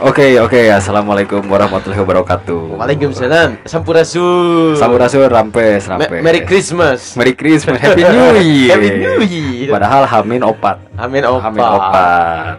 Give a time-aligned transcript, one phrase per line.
[0.00, 2.80] Oke oke assalamualaikum warahmatullahi wabarakatuh.
[2.80, 3.60] Waalaikumsalam.
[3.68, 4.72] Sampurasun.
[4.74, 6.08] Sampurasun rampes rampes.
[6.08, 7.12] Me- Merry Christmas.
[7.14, 8.72] Merry Christmas, Happy New Year.
[8.72, 9.68] Happy New Year.
[9.68, 10.80] Padahal Hamin opat.
[10.96, 11.44] Amin opa.
[11.44, 12.54] Hamin opat.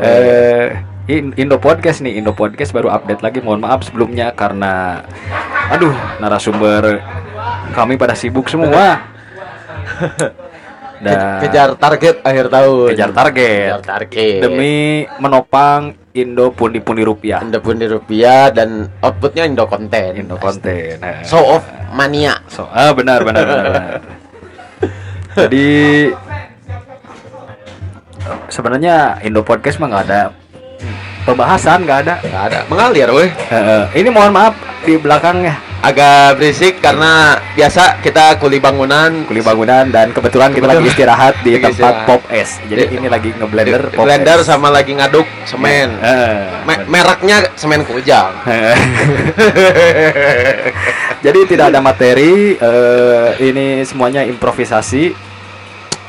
[0.00, 0.66] Eh,
[1.06, 3.38] In- Indo Podcast nih, Indo Podcast baru update lagi.
[3.40, 5.04] Mohon maaf sebelumnya karena,
[5.68, 7.02] aduh, narasumber
[7.72, 9.04] kami pada sibuk semua.
[11.00, 12.88] Dan kejar target akhir tahun.
[12.92, 14.40] kejar target Kejar target.
[14.44, 14.76] demi
[15.16, 17.38] menopang Indo pundi-pundi rupiah.
[17.38, 20.18] Indo pundi rupiah dan outputnya Indo konten.
[20.18, 20.98] Indo konten.
[20.98, 21.22] Nah.
[21.22, 21.64] Show off
[21.94, 22.42] mania.
[22.50, 23.64] So, ah benar benar benar.
[23.70, 24.00] benar.
[25.46, 25.68] Jadi
[28.50, 30.22] sebenarnya Indo Podcast mah nggak ada
[31.22, 32.14] pembahasan nggak ada.
[32.26, 32.58] Gak ada.
[32.66, 33.30] Mengalir weh.
[33.30, 39.24] Eh, eh, ini mohon maaf di belakangnya Agak berisik karena biasa kita kuli bangunan.
[39.24, 42.04] kuli bangunan dan kebetulan kita lagi istirahat di tempat istirahat.
[42.04, 42.60] Pop Es.
[42.62, 44.44] Jadi Di- ini lagi ngeblender Pop blender Es.
[44.44, 45.88] sama lagi ngaduk semen.
[45.96, 48.28] Eh, Me- mereknya semen kujang.
[51.20, 52.54] Jadi tidak ada materi.
[52.54, 55.10] eh, ini semuanya improvisasi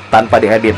[0.08, 0.75] tanpa diedit,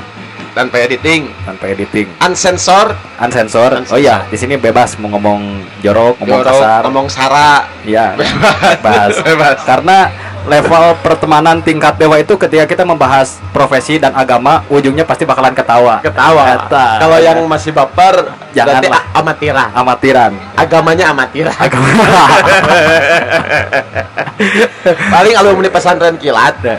[0.53, 1.33] Tanpa editing.
[1.49, 2.05] tanpa editing.
[2.21, 2.93] Unsensor.
[3.17, 3.73] unsensor.
[3.73, 3.97] Unsensor.
[3.97, 6.81] Oh iya, di sini bebas mau ngomong jorok, ngomong jorok, kasar.
[6.85, 7.65] ngomong sara.
[7.81, 8.13] Iya,
[8.77, 9.17] bebas.
[9.25, 9.57] Bebas.
[9.65, 10.13] Karena
[10.47, 16.02] level pertemanan tingkat dewa itu ketika kita membahas profesi dan agama, ujungnya pasti bakalan ketawa.
[16.03, 16.44] Ketawa.
[16.58, 16.85] Eta.
[17.00, 19.03] Kalau yang masih baper, Jangan berarti lah.
[19.16, 19.69] amatiran.
[19.73, 20.31] amatiran.
[20.58, 21.55] Agamanya amatiran.
[21.55, 21.91] Agama.
[25.13, 26.57] Paling alumni pesantren kilat.
[26.66, 26.78] Eh,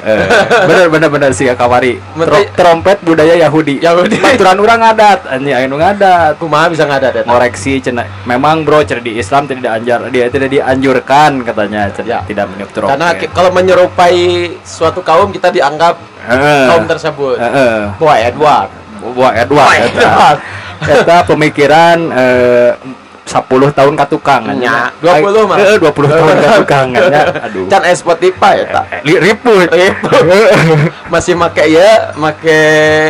[0.67, 1.97] bener bener bener sih Kawari.
[2.19, 3.81] Menteri- trompet budaya Yahudi.
[3.81, 4.19] Yahudi.
[4.21, 6.37] Aturan orang adat, ini anu ngadat.
[6.37, 7.25] Kumaha bisa data?
[7.25, 8.05] Ngoreksi cina.
[8.29, 12.09] Memang bro, cerita di Islam tidak dianjar, dia tidak dianjurkan katanya, Cen.
[12.09, 12.25] Ya.
[12.25, 12.97] tidak meniup trompet.
[12.97, 15.95] Karena kalau menyerupai suatu kaum kita dianggap
[16.27, 16.67] Heeh.
[16.67, 17.39] kaum tersebut.
[17.39, 17.95] Heeh.
[17.97, 18.69] Boy Edward.
[19.15, 20.03] Wah Edward, eta.
[20.03, 20.39] Edward.
[20.85, 22.73] Eta pemikiran eh,
[23.25, 23.41] 10
[23.73, 25.01] tahun ka tukang Nya, nya.
[25.01, 25.57] 20 mah.
[25.57, 27.25] Heeh, 20 tahun ka tukang nya.
[27.49, 27.65] Aduh.
[27.73, 28.85] Can Spotify eta.
[29.01, 29.65] Eh, ribut.
[31.09, 32.57] Masih make ya, make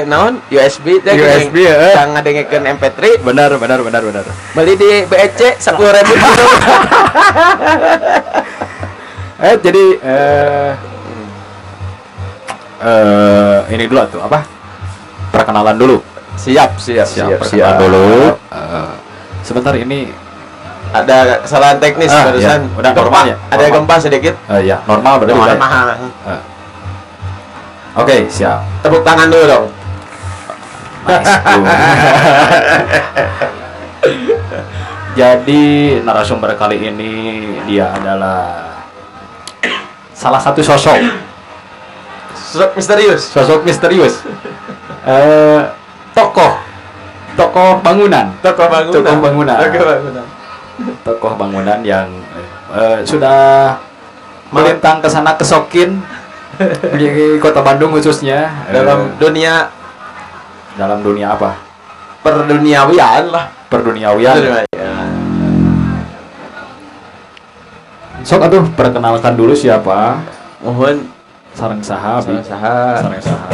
[0.06, 1.99] naon USB teh USB, ya.
[1.99, 4.22] Yang ngadengekeun MP3 benar benar benar benar.
[4.54, 6.15] beli di BEC 10.000 ribu
[9.44, 10.71] Eh jadi eh
[12.81, 14.41] eh ini dulu tuh apa?
[15.28, 16.00] Perkenalan dulu.
[16.34, 18.06] siap siap siap perkenalan dulu.
[18.50, 18.91] Eh,
[19.41, 20.10] sebentar ini
[20.91, 22.75] ada kesalahan teknis Ah, barusan iya.
[22.75, 23.00] Udah Gempa.
[23.03, 23.37] normal ya?
[23.44, 23.75] ada Normal.
[23.78, 25.33] gempa sedikit eh, ya normal berarti.
[25.34, 25.84] Normal.
[25.87, 25.94] ya?
[26.33, 26.43] Eh.
[27.94, 28.59] Oke, siap.
[28.83, 29.66] tepuk tangan dulu dong
[31.04, 31.28] Nice.
[35.15, 35.62] Jadi
[36.03, 37.12] narasumber kali ini
[37.69, 38.74] dia adalah
[40.15, 40.97] salah satu sosok.
[42.33, 43.23] Sosok misterius.
[43.29, 44.15] Sosok misterius.
[45.05, 45.61] Eh
[46.17, 46.57] tokoh.
[47.37, 48.33] Tokoh bangunan.
[48.41, 49.05] Tokoh bangunan.
[49.05, 49.57] Tokoh bangunan.
[49.61, 50.27] tokoh bangunan.
[51.05, 52.09] Tokoh bangunan yang
[52.73, 53.77] eh, sudah
[54.49, 56.01] melintang ke sana kesokin
[56.97, 58.65] di kota Bandung khususnya.
[58.73, 59.69] Dalam dunia
[60.81, 61.75] dalam dunia apa?
[62.25, 63.45] perduniawian lah.
[63.69, 64.35] Perduniawian.
[64.41, 65.24] Perduniawian.
[68.25, 70.21] Sok atuh perkenalkan dulu siapa?
[70.61, 71.12] Mohon.
[71.55, 72.35] Sarang saha Bi.
[72.43, 72.99] saha.
[72.99, 73.49] Sarang saha.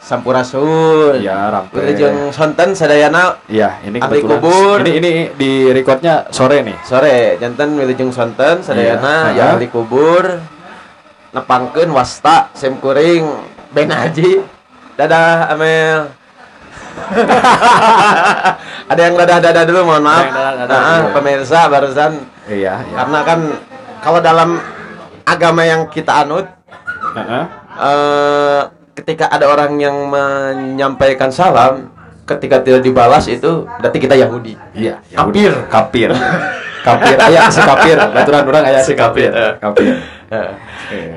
[0.00, 3.38] Sampurasun ya rampe Wilujeng sonten sadayana.
[3.46, 4.38] Iya ini kebetulan.
[4.38, 4.76] kubur.
[4.82, 6.74] ini ini di recordnya sore nih.
[6.82, 9.38] Sore jantan Wilujeng sonten sadayana Iya.
[9.38, 10.24] ya ahli kubur.
[11.30, 13.22] Nepangkeun wasta sim kuring
[13.70, 14.42] Ben Haji.
[14.94, 16.10] Dadah Amel.
[18.90, 20.18] Ada yang dadah-dadah dulu mohon maaf.
[20.18, 22.12] Ada yang dadah-dadah Nah, pemirsa barusan.
[22.46, 22.96] Iya iya.
[22.98, 23.40] Karena kan
[24.00, 24.58] kalau dalam
[25.22, 26.46] agama yang kita anut
[27.14, 27.44] Heeh.
[27.78, 28.60] eh,
[28.94, 31.88] ketika ada orang yang menyampaikan salam
[32.24, 35.52] ketika tidak dibalas itu berarti kita Yahudi Iya, Kapir.
[35.66, 36.10] kapir.
[36.80, 39.28] Kapir aya si kapir, baturan orang aya si kapir.
[39.60, 40.00] Kapir.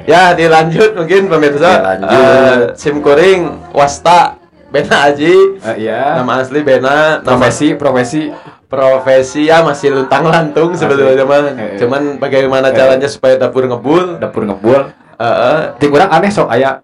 [0.03, 2.11] Ya dilanjut mungkin pemirsa Dilanjut.
[2.11, 4.35] Eh, sim kuring wasta
[4.67, 6.19] Bena Aji eh, iya.
[6.19, 8.27] nama asli Bena nama Profesi, profesi.
[8.73, 11.77] Profesi ya masih luntang lantung sebetulnya mah Eh, eh.
[11.77, 14.89] cuman bagaimana caranya supaya dapur ngebul Dapur ngebul.
[15.13, 16.81] Eh, eh, Ting urang aneh sok aya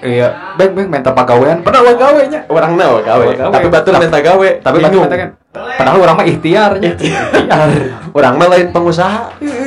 [0.00, 1.62] iya, beng beng minta pagawean.
[1.62, 2.42] Padahal gawe nya.
[2.48, 5.04] orang nawa gawe tapi batur Tapi- minta gawe Tapi batu Bingung.
[5.06, 5.30] minta kan.
[5.52, 6.90] Padahal orang mah ikhtiarnya.
[6.92, 7.70] Ikhtiar.
[8.10, 9.20] orang mah lain pengusaha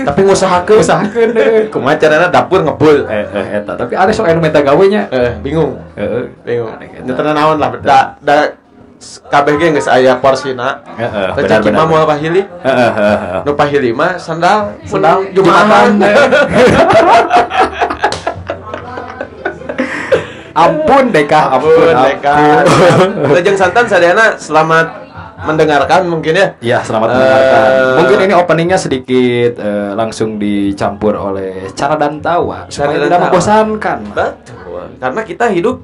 [0.05, 1.71] tapi ngusahakeun Usahakeun deh.
[1.71, 3.73] kumaha carana dapur ngebul Eh, eh, eta.
[3.73, 5.07] Tapi ada sok anu minta gawe nya.
[5.07, 6.23] eh bingung Heeh.
[6.43, 8.51] bingung Aneh, tenan naon lah da da
[9.25, 10.81] kabeh ge geus aya porsina
[11.33, 13.41] rezeki mah moal pahili Heeh, heeh, heeh.
[13.43, 15.99] nu pahili mah sandal Sendal jumatan
[20.55, 22.63] Ampun Deka, ampun deka
[23.27, 24.87] lejeng santan sadayana selamat
[25.43, 26.47] mendengarkan mungkin ya.
[26.63, 27.67] Iya, selamat Eh, mendengarkan.
[27.99, 33.11] Mungkin ini openingnya sedikit eh, langsung dicampur oleh cara dan tawa supaya Cara dan tidak
[33.11, 33.23] tawa.
[33.27, 33.97] membosankan.
[34.15, 34.83] Betul.
[34.95, 35.75] Karena kita hidup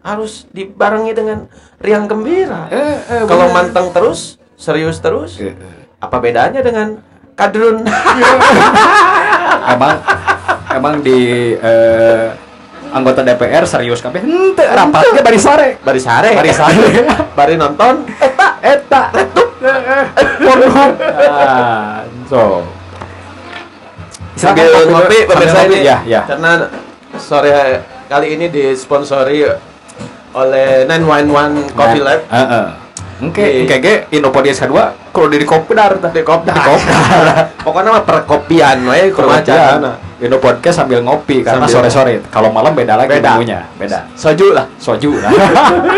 [0.00, 1.44] harus dibarengi dengan
[1.80, 2.68] riang gembira.
[2.72, 5.74] Eh, eh, Kalau manteng terus, serius terus, Eh, eh.
[6.00, 7.00] apa bedanya dengan
[7.36, 7.84] kadrun?
[9.76, 9.94] emang
[10.72, 12.26] emang di eh,
[12.90, 16.30] anggota DPR serius kabeh henteu rapatnya bari sare Bari sare.
[16.34, 16.84] Bari sare.
[17.38, 18.08] Bari nonton.
[18.18, 18.50] Eta.
[18.60, 19.02] eta
[20.40, 20.94] Pornhub
[21.28, 22.64] ah so
[24.40, 26.64] Sambil ngopi pemirsa ini ya ya karena
[27.20, 29.44] sore kali ini disponsori
[30.32, 32.20] oleh 911 Coffee Lab.
[32.26, 32.66] Heeh.
[33.20, 38.80] Oke, oke, oke, Indopodies kedua, kalau di kopdar, di kopdar, di kopdar, Pokoknya mah perkopian
[38.88, 39.92] we kumaha carana.
[40.16, 42.14] Indo podcast sambil ngopi karena Sambil- sore-sore.
[42.28, 43.36] Kalau malam beda lagi Beda.
[43.36, 44.08] menunya, beda.
[44.12, 44.68] Soju lah.
[44.76, 45.32] Soju lah.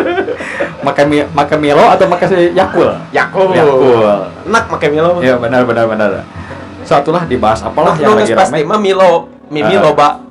[0.87, 2.90] makan mi makan Milo atau makan si Yakul?
[3.11, 3.50] Yakul.
[3.50, 4.02] Yakul.
[4.46, 5.19] Enak make Milo.
[5.19, 6.11] Iya benar benar benar.
[6.82, 8.67] Satulah dibahas apalah yang Nulis lagi pasti ramai.
[8.67, 9.11] mah Milo,
[9.46, 9.78] Mimi Eh.
[9.78, 10.08] loba.
[10.08, 10.23] Eh,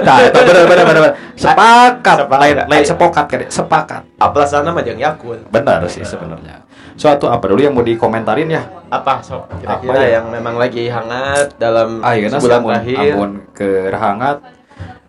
[0.00, 1.02] tah, itu benar benar benar.
[1.04, 1.14] benar.
[1.42, 2.38] Sepakat, Sepakat.
[2.40, 4.02] lain lain sepakat kan, sepakat.
[4.16, 5.44] Aplasana mah jeung Yakul.
[5.48, 6.64] Benar sih sebenarnya.
[6.92, 8.62] Suatu apa dulu yang mau dikomentarin ya?
[8.88, 10.08] Apa Apa kira-kira ya?
[10.16, 12.96] yang memang lagi hangat dalam Ah, iya, sebulan amun, terakhir?
[13.12, 14.38] amun ke Rahangat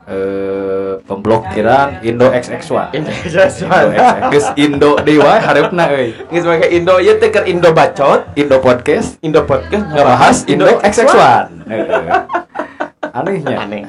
[0.03, 2.91] eh pemblokiran Indo XX1.
[2.91, 4.31] Indonesia Indo XX.
[4.31, 6.11] Geus Indo dewa harapna euy.
[6.27, 11.15] Geus make Indo ieu teh keur Indo bacot, Indo podcast Indo podcast ngebahas Indo XX1.
[13.13, 13.55] Anehnya.
[13.63, 13.83] Aneh.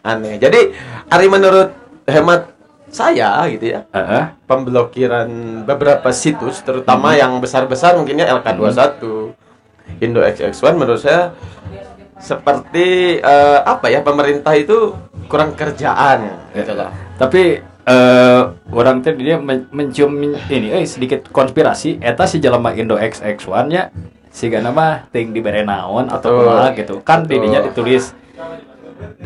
[0.00, 0.34] Aneh.
[0.38, 0.70] Jadi
[1.06, 1.74] hari menurut
[2.06, 2.54] hemat
[2.90, 4.34] saya gitu ya, Heeh.
[4.46, 5.30] pemblokiran
[5.62, 7.18] beberapa situs terutama Hmm.
[7.18, 8.98] yang besar-besar mungkinnya LK21,
[9.98, 11.30] Indo XX1 menurut saya
[12.18, 14.92] seperti eh, apa ya pemerintah itu
[15.26, 16.90] kurang kerjaan gitu lah.
[17.14, 18.40] Tapi eh
[18.70, 20.12] orang teh dia men- mencium
[20.46, 23.88] ini eh sedikit konspirasi eta si jelema Indo XX1 nya
[24.28, 27.00] siga nama ting dibere naon atau kumaha gitu.
[27.00, 27.40] Kan Betul.
[27.40, 28.12] didinya ditulis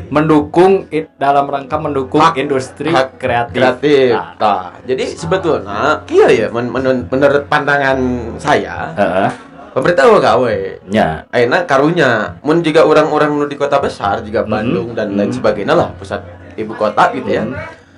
[0.09, 0.87] mendukung
[1.17, 3.55] dalam rangka mendukung Hak- industri hak kreatif.
[3.55, 4.13] kreatif.
[4.13, 7.99] Nah, Nah, jadi sebetulnya iya ya men- men- menurut pandangan
[8.37, 9.29] saya heeh.
[9.71, 10.55] pemerintah mau gawe
[10.87, 11.27] nya.
[11.29, 12.11] Aina karunya
[12.41, 14.49] mun juga orang-orang di kota besar juga Mhm.
[14.49, 15.37] Bandung dan lain Mhm.
[15.37, 16.23] sebagainya lah pusat
[16.55, 17.55] ibu kota gitu ya Mhm.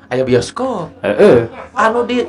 [0.07, 1.51] aya bioskop Heeh.
[1.73, 2.25] anu di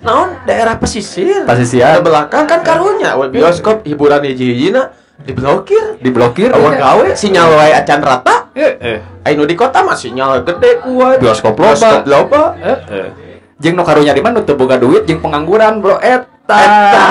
[0.00, 1.82] naon daerah pesisir Pesisir.
[1.82, 6.80] Ke belakang kan karunya bioskop hiburan hiji-hijina diblokir Diblokir Awal nya.
[6.82, 8.98] gawe sinyal wae acan rata Heeh.
[9.22, 11.70] Ainu di kota mah sinyal gede kuat Bioskop loba.
[11.70, 13.08] bioskop loba Heeh.
[13.60, 16.00] Jeung nu karunya di mana boga duit jeung pengangguran, Bro.
[16.00, 16.26] Eta.
[16.48, 17.04] Eta.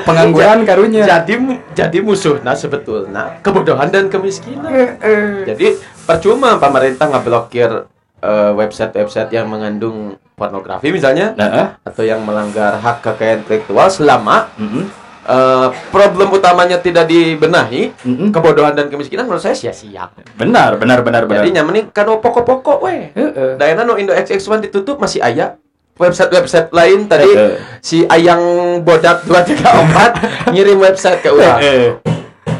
[0.08, 1.04] Pengangguran karunya.
[1.04, 1.34] jadi
[1.76, 5.44] jadi musuh nah sebetulnya kebodohan dan kemiskinan Heeh.
[5.46, 7.86] Jadi percuma pemerintah ngeblokir
[8.18, 14.84] eh, website-website yang mengandung pornografi misalnya Nah, atau yang melanggar hak kekayaan intelektual selama heeh.
[15.26, 18.30] Eh, problem utamanya tidak dibenahi, Mm-mm.
[18.30, 20.06] kebodohan dan kemiskinan menurut saya sia-sia.
[20.38, 21.42] Benar, benar, benar, benar.
[21.42, 23.10] Jadi nyamenin kan pokok-pokok weh.
[23.12, 23.58] Heeh.
[23.58, 25.58] Dayana no Indo XX1 ditutup masih aya
[25.96, 27.56] website-website lain tadi Heeh.
[27.80, 28.42] si Ayang
[28.84, 30.20] Bodak 234
[30.54, 31.58] ngirim website ke urang.
[31.58, 31.98] Heeh.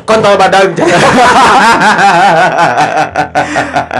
[0.07, 0.71] Kontol badang.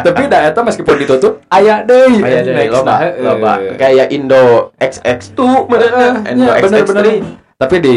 [0.07, 2.23] Tapi da eta meskipun ditutup aya deui.
[2.23, 3.23] Aya deui, Next, loba, nah, heeh.
[3.27, 3.53] loba.
[3.75, 7.46] Kayak Indo XX2 benernya, Indo Ya, bener, XX3.
[7.57, 7.97] Tapi di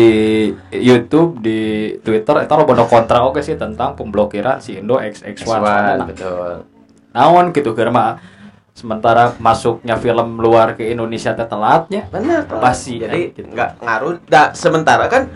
[0.71, 1.59] YouTube, di
[1.99, 5.35] Twitter, lo bono kontra oke sih tentang pemblokiran si Indo XX1.
[5.35, 6.63] X1, Nah, betul.
[7.11, 8.23] naon gitu keur mah
[8.71, 12.07] sementara masuknya film luar ke Indonesia teh telatnya.
[12.07, 13.51] Benar, Pasti, Jadi gitu.
[13.51, 14.23] nggak ngaruh.
[14.23, 15.27] Da, sementara kan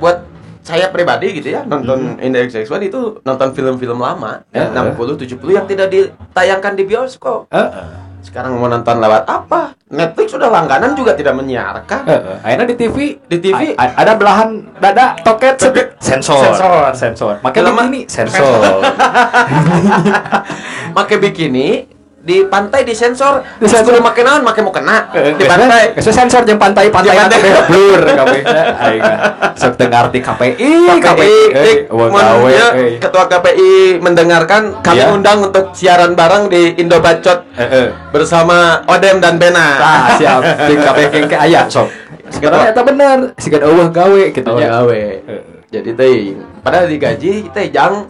[0.00, 0.24] buat
[0.64, 4.88] saya pribadi gitu ya nonton Indo XX1 itu nonton film-film lama ya, Hmm.
[4.88, 4.96] Eh.
[4.96, 7.52] 60 70 yang tidak ditayangkan di bioskop.
[7.52, 8.03] Heeh.
[8.24, 9.76] Sekarang mau nonton lewat apa?
[9.86, 12.02] Netflix sudah langganan juga tidak menyiarkan.
[12.02, 12.36] Heeh.
[12.40, 13.60] Akhirnya di TV, Di TV.
[13.76, 15.86] a- ada belahan dada toket Toket.
[16.00, 16.40] sensor.
[16.42, 16.90] Sensor.
[16.96, 17.34] Sensor.
[17.40, 18.80] Makanya Lama- ini sensor.
[20.94, 21.86] Make bikini
[22.24, 23.92] di pantai disensor, Disensor.
[23.92, 25.92] disensor make naon, make mau kena di pantai.
[25.92, 27.68] Geus sensor jeung pantai pantai Di pantai.
[27.68, 28.40] blur kabeh.
[29.60, 31.36] Sok teu ngarti KPI, KPI,
[31.86, 32.96] euy.
[32.96, 35.12] ketua KPI mendengarkan kami Iya.
[35.12, 37.44] undang untuk siaran bareng di Indo Bacot
[38.08, 39.68] bersama Odem dan Bena.
[39.76, 41.92] Tah siap jeung KPI ke aya sok.
[42.26, 44.80] Sekarang eta bener, sigan eueuh gawe gitu Oh, nya.
[44.80, 45.02] gawe.
[45.68, 46.14] Jadi teh
[46.62, 48.08] padahal digaji teh jang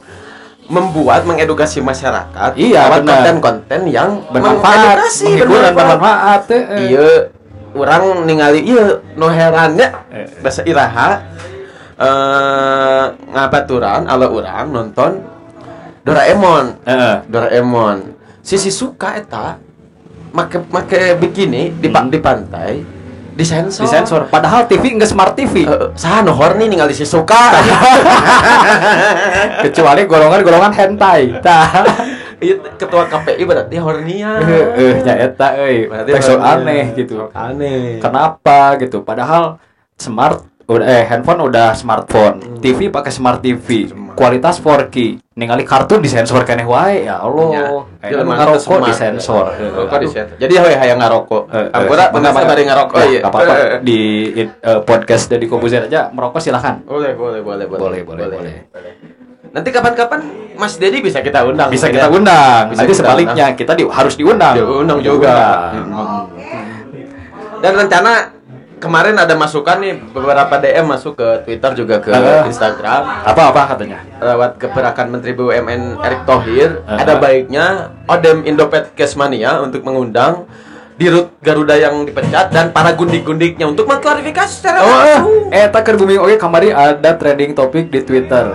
[0.65, 6.81] membuat mengedukasi masyarakat Iya, konten-konten yang Bermanfaat, dan bermanfaat heeh.
[6.89, 7.09] Iya,
[7.77, 10.25] orang ningali iya no herannya Eh.
[10.41, 11.21] bahasa iraha
[11.95, 15.13] eh ngabaturan ala orang nonton
[16.05, 16.85] Doraemon.
[16.85, 17.17] Heeh.
[17.33, 18.13] Doraemon.
[18.45, 19.57] Sisi suka eta
[20.37, 22.13] make make bikini di, Hmm.
[22.13, 22.73] di pantai
[23.35, 23.83] disensor.
[23.83, 24.21] disensor.
[24.27, 27.35] Padahal TV nggak smart TV Eh, Saha no horny ningali si suka.
[29.65, 31.39] kecuali golongan-golongan hentai.
[31.39, 31.71] Tah
[32.45, 34.37] Iya, ketua KPI berarti hornya.
[34.43, 35.89] eh eh, nya eta euy.
[35.89, 37.31] Berarti aneh gitu.
[37.33, 37.97] Aneh.
[37.99, 39.01] kenapa gitu?
[39.01, 39.57] Padahal
[39.97, 42.61] smart udah eh handphone udah smartphone.
[42.61, 44.17] TV pakai smart TV Smart.
[44.17, 47.67] kualitas 4K ningali kartun disensor keneh wae ya Allah Ya,
[48.15, 50.37] jelema ngarokok disensor Rokok disensor.
[50.39, 51.51] Jadi we hayang ngarokok.
[51.51, 53.21] Eh, eh, Ampura enggak, bener bari ngarokok ya, iya.
[53.27, 53.79] nggak apa-apa Eh, eh.
[53.83, 53.99] di
[54.47, 58.55] eh, podcast dari Kobuzer aja merokok silahkan Boleh, boleh, boleh, Boleh, boleh, boleh.
[59.55, 60.21] Nanti kapan-kapan
[60.55, 61.71] Mas Dedi bisa kita undang.
[61.71, 62.15] bisa kita ya.
[62.15, 65.71] undang Bisa nanti kita sebaliknya kita di, harus diundang Diundang juga.
[65.75, 66.31] Hmm.
[67.59, 68.34] Dan rencana
[68.77, 72.43] kemarin ada masukan nih beberapa DM masuk ke Twitter juga ke Eh.
[72.45, 76.97] Instagram apa apa katanya lewat keperakan Menteri BUMN Erick Thohir Uh-huh.
[76.97, 77.67] ada baiknya
[78.05, 80.47] Odem Indopet Kesmania untuk mengundang
[80.95, 85.51] Dirut Garuda yang dipecat dan para gundik-gundiknya untuk mengklarifikasi secara Oh, langsung.
[85.51, 88.47] eh, eta keur booming oke kemarin ada trending topik di Twitter.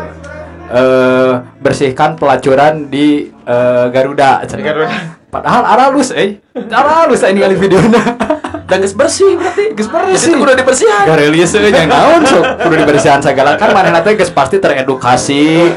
[0.65, 4.45] Eh bersihkan pelacuran di eh, Garuda.
[4.45, 4.63] cenah.
[4.63, 4.87] Garuda.
[5.27, 6.39] Padahal aralus eh.
[6.55, 8.01] Aralus ini kali videonya.
[8.69, 9.73] Dan geus bersih berarti.
[9.73, 10.33] Geus bersih.
[10.33, 11.03] Itu udah dibersihan.
[11.05, 15.73] Garelius euy yang naon sok kudu dibersihan segala kan manehna teh geus pasti teredukasi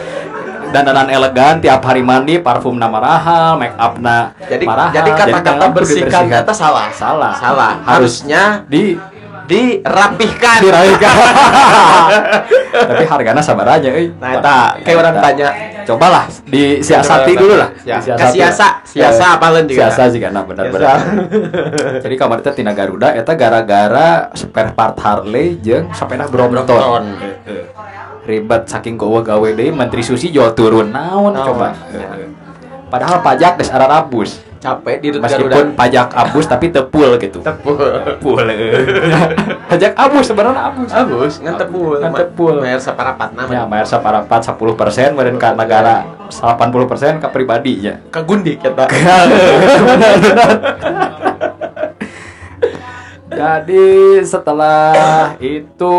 [0.72, 4.88] dandanan elegan tiap hari mandi parfum nama mahal make up na Jadi mahal.
[4.88, 6.88] jadi kata-kata kudu bersihkan kata salah.
[6.96, 7.72] salah Salah.
[7.84, 8.96] Harusnya di
[9.48, 10.58] dirapihkan.
[10.62, 11.14] diraikan
[12.92, 14.10] tapi harganya sabar aja euy.
[14.16, 15.48] Nah, eta kayak orang tanya
[15.84, 17.68] cobalah disiasati dulu lah.
[17.84, 18.72] Ya, kasiasa, lah.
[18.86, 19.88] siasa Eh, apaleun juga.
[19.88, 21.00] siasa sih karena benar-benar Siasa.
[22.04, 27.18] jadi kamar teh tina Garuda eta gara-gara spare part Harley jeung sepeda Brompton.
[28.22, 30.94] Ribet saking gowa gawe deui menteri susi jual turun.
[30.94, 31.74] Naon coba.
[31.90, 32.30] Heeh.
[32.92, 35.26] padahal pajak geus ara rabus Capek di Garuda.
[35.26, 37.74] meskipun pajak abus tapi tepul gitu tepul.
[37.74, 38.46] tepul
[39.66, 41.96] pajak abus sebenarnya abus Abus, ngan tepul.
[41.98, 42.54] Ngan tepul.
[42.62, 43.66] Bayar saparapat Ya, nama.
[43.66, 47.98] bayar saparapat 10 persen, kemudian ke negara 80 persen ke pribadinya.
[48.08, 48.86] Ka gundik eta.
[53.32, 53.84] Jadi
[54.22, 54.92] setelah
[55.38, 55.96] itu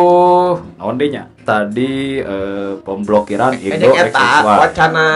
[0.76, 4.60] ondenya tadi eh, pemblokiran Indo eta XX1.
[4.60, 5.08] wacana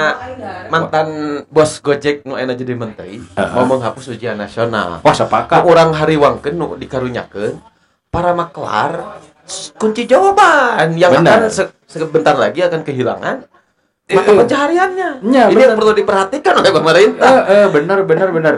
[0.67, 1.07] mantan
[1.47, 3.51] bos Gojek nu enak jadi menteri Heeh.
[3.53, 4.99] mau menghapus ujian nasional.
[4.99, 5.53] Wah sepakat.
[5.53, 7.57] Ka orang hariwangkeun nu dikarunyakeun
[8.07, 9.23] para maklar
[9.73, 11.39] kunci jawaban yang Benar.
[11.39, 13.47] akan se- sebentar lagi akan kehilangan
[14.07, 14.39] Eh, mata eh.
[14.39, 15.09] pencahariannya.
[15.19, 15.79] Nya, Ini yang benar.
[15.79, 17.27] perlu diperhatikan oleh pemerintah.
[17.43, 18.55] Eh, eh, bener bener bener.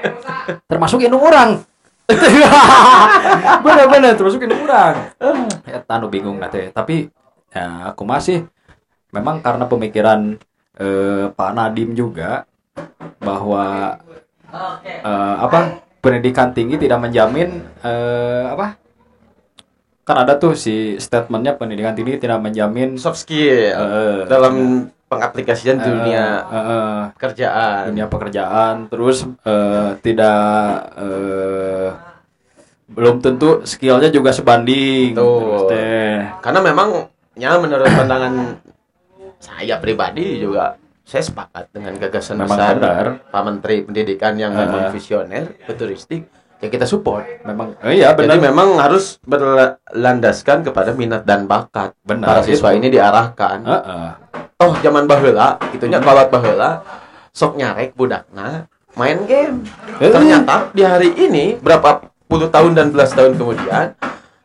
[0.70, 1.64] Termasuk ini orang.
[3.64, 4.96] bener bener termasuk ini orang.
[5.76, 6.68] Eta nu bingung nate.
[6.68, 7.08] Tapi
[7.48, 8.44] ya aku masih
[9.14, 10.36] memang karena pemikiran
[10.76, 12.44] eh, Pak Nadim juga
[13.22, 13.96] bahwa
[14.84, 18.76] eh, apa pendidikan tinggi tidak menjamin eh, apa
[20.04, 24.84] kan ada tuh si statementnya pendidikan tinggi tidak menjamin Soft skill eh, dalam
[25.14, 27.82] pengaplikasian eh, dunia eh, eh, kerjaan.
[27.88, 30.40] dunia pekerjaan terus eh, tidak
[30.94, 31.88] eh,
[32.86, 35.66] belum tentu skillnya juga sebanding Betul.
[35.68, 36.88] teh Karena memang
[37.34, 38.60] ya menurut pandangan
[39.38, 43.06] saya pribadi juga saya sepakat dengan gagasan Memang besar benar.
[43.28, 44.60] Pak Menteri Pendidikan yang Eh.
[44.62, 46.24] memang visioner, futuristik,
[46.58, 47.24] ya kita support.
[47.42, 51.92] memang eh, iya benar Jadi memang harus berlandaskan kepada minat dan bakat.
[52.02, 52.78] Benar, Para siswa itu.
[52.82, 53.58] ini diarahkan.
[53.62, 54.10] Eh, eh.
[54.58, 56.80] Oh, zaman baheula, itunya kolot baheula
[57.30, 59.66] sok nyarek budakna main game.
[59.98, 60.08] Eh.
[60.08, 63.92] Ternyata di hari ini berapa puluh tahun dan belas tahun kemudian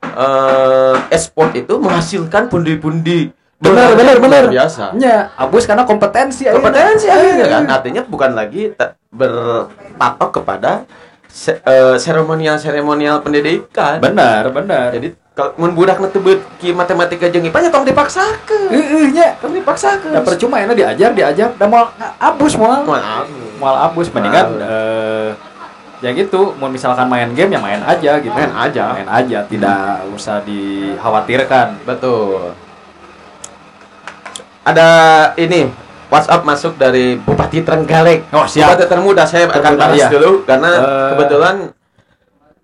[0.09, 4.95] eh e-sport itu menghasilkan pundi-pundi benar benar benar biasa.
[4.95, 6.59] nya abus karena kompetensi akhirnya.
[6.63, 8.71] Kompetensi akhirnya Eh, kan artinya bukan lagi
[9.11, 10.87] berpatok kepada
[11.29, 13.98] se- eh, seremonial-seremonial pendidikan.
[13.98, 18.67] benar benar Jadi kalau budak netebut ki matematika jeung IPA nya tong dipaksakeun.
[18.69, 20.12] eh eh, nya Tong dipaksakeun.
[20.12, 21.88] ya percuma enak diajar diajar dan mau
[22.19, 23.29] abus mau Maaf.
[23.55, 25.29] mal abus mendingan eh,
[26.00, 28.83] ya gitu mau misalkan main game ya main aja gitu Main aja.
[28.91, 29.79] main aja tidak
[30.12, 32.51] usah dikhawatirkan Betul.
[34.62, 34.89] Ada
[35.36, 35.71] ini
[36.09, 38.25] WhatsApp masuk dari Bupati Trenggalek.
[38.33, 38.73] Oh, siap.
[38.73, 40.09] Bupati termuda saya akan bahas iya.
[40.09, 41.09] dulu karena Eh.
[41.13, 41.55] kebetulan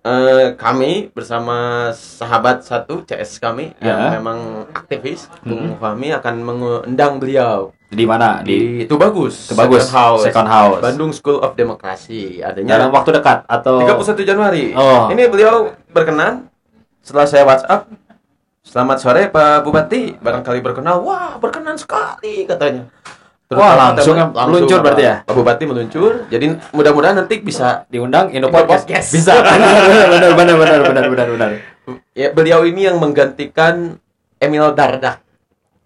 [0.02, 4.10] eh, kami bersama sahabat satu CS kami yang Ya.
[4.14, 5.50] memang aktivis, Hmm.
[5.50, 9.50] Bung Fahmi akan mengundang beliau di mana di di itu bagus.
[9.50, 9.86] Itu bagus.
[9.86, 10.22] Second House.
[10.26, 10.82] Second House.
[10.82, 12.38] Bandung School of Democracy.
[12.38, 14.74] Adanya dalam waktu dekat atau 31 Januari.
[14.74, 15.06] Oh.
[15.10, 16.50] Ini beliau berkenan
[17.02, 17.86] setelah saya WhatsApp.
[18.62, 20.18] Selamat sore Pak Bupati.
[20.18, 20.98] Barangkali berkenan.
[21.02, 22.90] Wah, berkenan sekali katanya.
[23.46, 25.14] Wah, langsung ya, meluncur berarti ya?
[25.22, 26.26] Pak Bupati meluncur.
[26.26, 29.14] Jadi mudah-mudahan nanti bisa Diundang Indo Podcast.
[29.14, 29.38] Bisa.
[29.42, 31.50] benar benar benar benar benar benar
[32.12, 34.02] ya beliau ini yang menggantikan
[34.42, 35.22] Emil Dardak.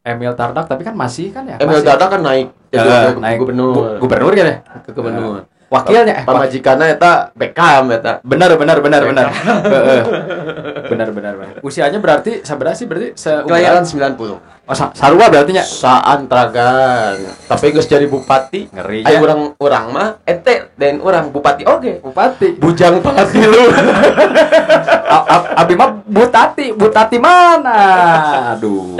[0.00, 1.61] Emil Tardak tapi kan masih kan ya?
[1.61, 1.87] Emil masih.
[1.87, 3.73] Dardak kan naik jadi ke naik gubernur.
[3.76, 4.57] gu- gubernur kan ya?
[4.81, 5.45] ke gubernur.
[5.71, 8.19] Wakilnya eh Pamajikanna eta Beckham eta.
[8.21, 9.27] benar benar benar benar.
[10.91, 11.55] Benar benar benar.
[11.62, 14.19] Usianya berarti seberapa sih berarti seumuran 90.
[14.67, 15.62] Oh, sa- sarua berarti nya.
[15.62, 17.15] Saantragan.
[17.47, 18.67] Tapi geus jadi bupati.
[18.69, 19.23] Ngeri ya.
[19.23, 22.03] urang urang mah ente dan urang bupati oge.
[22.03, 22.59] Bupati.
[22.59, 23.62] Bujang banget lu.
[25.11, 27.79] A- a- Abi mah Butati, Butati mana?
[28.55, 28.99] Aduh.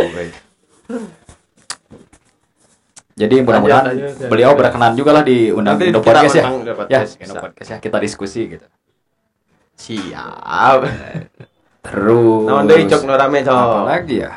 [3.21, 3.85] Jadi mudah-mudahan
[4.27, 6.45] beliau berkenan juga lah diundang Nanti Indo Podcast ya.
[6.65, 7.43] Ya, Podcast, Indo bisa.
[7.45, 8.67] Podcast ya kita diskusi gitu.
[9.77, 10.81] Siap.
[11.85, 12.45] Terus.
[12.45, 13.85] Naon deui cok nu rame apa cok.
[13.85, 14.33] lagi ya?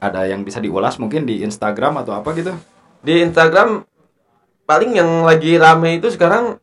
[0.00, 2.52] Ada yang bisa diulas mungkin di Instagram atau apa gitu?
[3.00, 3.84] Di Instagram
[4.64, 6.56] paling yang lagi rame itu sekarang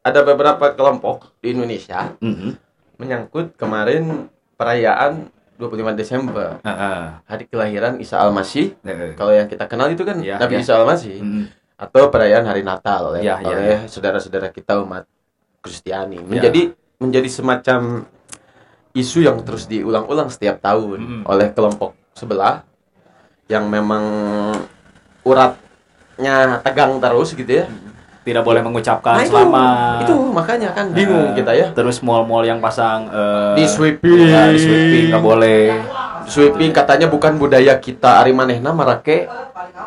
[0.00, 2.56] ada beberapa kelompok di Indonesia Mhm.
[2.96, 5.28] menyangkut kemarin perayaan
[5.60, 7.00] 25 Desember Heeh.
[7.28, 8.72] hari kelahiran Isa Al-Masih.
[8.80, 9.12] Heeh.
[9.12, 10.64] Kalau yang kita kenal itu kan Iya, Nabi iya.
[10.64, 11.42] Isa Al-Masih Mhm.
[11.76, 13.78] atau perayaan hari Natal oleh, Iya, iya, oleh iya.
[13.84, 15.04] saudara-saudara kita umat
[15.60, 16.16] Kristiani.
[16.18, 16.26] Iya.
[16.26, 16.62] Menjadi
[16.96, 18.08] menjadi semacam
[18.92, 21.22] isu yang terus diulang-ulang setiap tahun Mhm.
[21.28, 22.64] oleh kelompok sebelah
[23.46, 24.04] yang memang
[25.22, 27.66] uratnya tegang terus gitu ya.
[28.20, 30.04] Tidak boleh mengucapkan Nah, itu, selamat.
[30.04, 31.66] itu makanya kan bingung Eh, kita ya.
[31.72, 34.28] Terus mall-mall yang pasang eh, Di sweeping.
[34.28, 35.64] ya, di sweeping nggak boleh.
[36.24, 39.24] Sweeping katanya bukan budaya kita ari manehna marake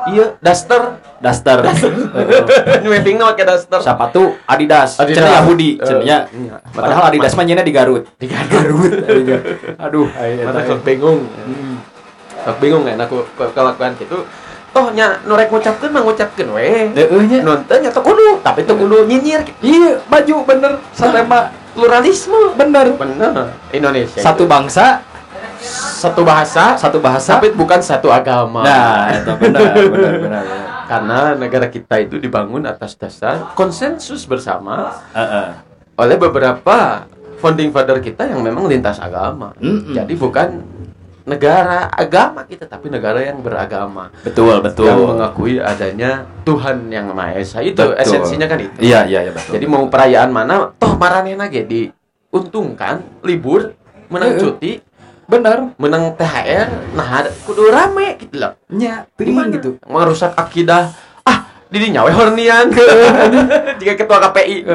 [0.07, 1.63] iya daster Daster.
[2.83, 4.99] Sweeping na pakai daster Sepatu Adidas.
[4.99, 5.23] Adidas.
[5.23, 6.17] Cenah Yahudi, Eh, cenanya.
[6.27, 6.55] iya.
[6.67, 8.03] Padahal Adidas mah di Garut.
[8.19, 8.91] di Garut
[9.87, 11.23] Aduh, ayo mana bingung
[12.43, 14.19] sok bingung kan aku ke- kelakuan gitu
[14.73, 17.39] toh nya norek ngucapkeun mah ngucapkeun we Heeh nya.
[17.39, 19.45] nonton nya teu kudu tapi teu kudu nyinyir.
[19.59, 22.93] Iya, baju bener satema pluralisme bener.
[22.93, 25.01] bener Indonesia Satu bangsa,
[25.61, 27.37] satu bahasa satu bahasa.
[27.37, 30.13] tapi bukan satu agama Nah, itu benar, benar, benar.
[30.19, 30.45] benar.
[30.83, 35.47] karena negara kita itu dibangun atas dasar konsensus bersama Heeh.
[35.95, 37.05] oleh beberapa
[37.37, 39.51] founding father kita yang memang lintas agama.
[39.57, 39.91] Mm-mm.
[39.91, 40.63] Jadi bukan
[41.23, 44.87] negara agama kita, tapi negara yang beragama Betul, betul.
[44.91, 47.63] yang mengakui adanya Tuhan yang Maha Esa.
[47.63, 47.99] Itu Betul.
[47.99, 48.77] esensinya kan itu.
[48.83, 49.55] Iya, iya, iya betul.
[49.55, 53.71] Jadi mau perayaan mana, toh maranehna ge diuntungkan libur,
[54.11, 54.41] menang Heeh.
[54.43, 54.71] cuti,
[55.23, 55.71] bener.
[55.79, 58.59] menang THR, nah kudu rame gitu loh.
[58.75, 59.79] Nya, Gimana gitu.
[59.87, 60.91] Merusak akidah.
[61.23, 62.67] Ah, dirinya we hornian.
[63.79, 64.67] Jika ketua KPI.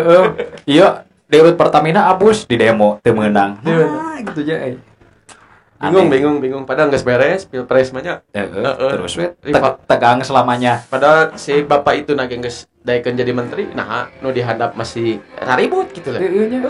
[0.65, 3.05] Iya, di Pertamina abus di demo.
[3.05, 3.21] Iya.
[3.21, 4.88] Nah, gitu aja.
[5.79, 6.11] Bingung, Aneh.
[6.11, 6.65] bingung, bingung.
[6.67, 8.15] Padahal nggak beres, pilpres mah nya.
[8.33, 8.91] Heeh, Heeh.
[8.93, 9.79] terus we Rival.
[9.79, 10.83] te- tegang selamanya.
[10.85, 16.11] Padahal si bapak itu nage geus daekeun jadi menteri, nah nu dihandap masih raribut gitu
[16.11, 16.19] lah.
[16.19, 16.67] Heeh nya.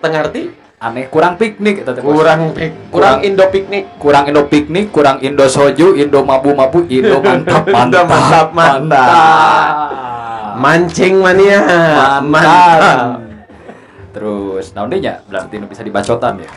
[0.00, 0.42] Tengah arti
[0.74, 2.02] Aneh kurang piknik eta teh.
[2.02, 2.12] Bos.
[2.12, 3.84] kurang pik- Kurang- kurang Indo piknik.
[3.96, 10.58] kurang Indo piknik, kurang Indo soju, Indo mabu-mabu, Indo mantap, Indo mantap, mantap, mantap.
[10.58, 11.62] Mancing mania.
[12.20, 13.22] Mantap.
[14.12, 16.50] Terus, nah nya berarti nu bisa dibacotan ya.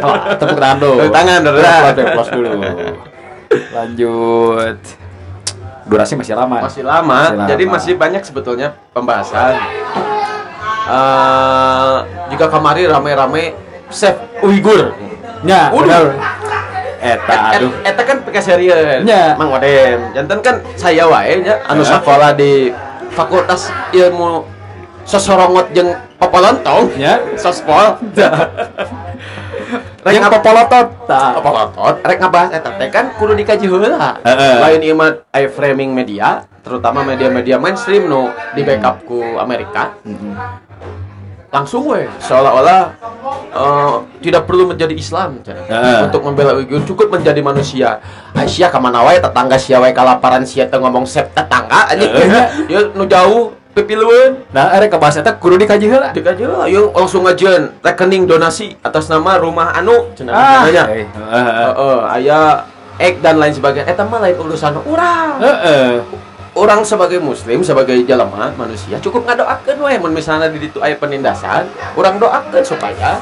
[0.00, 0.98] Wah, tepuk tangan dulu.
[1.00, 1.40] Tepuk tangan.
[1.42, 2.50] Applause, applause dulu.
[3.70, 4.78] Lanjut.
[5.84, 6.64] Durasi masih lama.
[6.64, 7.46] Masih lama, Masih lama.
[7.46, 9.54] jadi masih banyak sebetulnya pembahasan.
[10.84, 11.94] Eh,
[12.28, 13.52] juga kemarin rame-rame
[13.88, 14.92] Chef Uighur.
[15.42, 16.08] Nya, Udah.
[16.08, 16.32] benar.
[16.98, 17.72] Eta Et- aduh.
[17.78, 19.04] et- Eta kan pika serius.
[19.04, 19.36] Nya.
[19.36, 20.08] Mang Wadem.
[20.14, 21.88] Jantan kan saya wae nya anu Ya.
[21.94, 22.72] sekolah di
[23.12, 24.48] Fakultas Ilmu
[25.04, 26.96] Sosorongot jeung Popolontong.
[26.96, 27.20] Nya.
[27.36, 28.00] Sospol.
[30.04, 30.86] Rek Yang ngapa popolotot.
[31.08, 31.32] Tah.
[31.32, 34.20] Popolotot rek ngabahas eta teh kan kudu dikaji heula.
[34.20, 34.54] Heeh.
[34.60, 39.96] Lain ieu mah eye framing media, terutama media-media mainstream nu di backup ku Amerika.
[41.48, 42.92] Langsung we seolah-olah
[43.56, 45.40] eh, tidak perlu menjadi Islam.
[45.40, 46.12] Heeh.
[46.12, 48.04] untuk membela Uighur cukup menjadi manusia.
[48.36, 52.12] Aisyah ka mana wae tetangga sia wae kalaparan sia ngomong sep tetangga anjing.
[52.68, 54.46] Ieu nu jauh pipilueun.
[54.48, 56.10] Nah, erek kebahas eta kudu dikaji heula.
[56.10, 60.84] Dikaji lah, yuk langsung ngajian rekening donasi atas nama rumah anu cenah Ah, namanya.
[60.88, 62.00] eh, heeh.
[62.08, 62.40] Aya
[62.96, 63.86] ek dan lain sebagainya.
[63.86, 65.36] Eta mah lain urusan urang.
[65.38, 65.98] Heeh.
[66.54, 71.66] Orang sebagai muslim, sebagai jalema manusia cukup ngadoakeun we mun misalnya di ditu aya penindasan,
[71.92, 73.18] urang doakeun supaya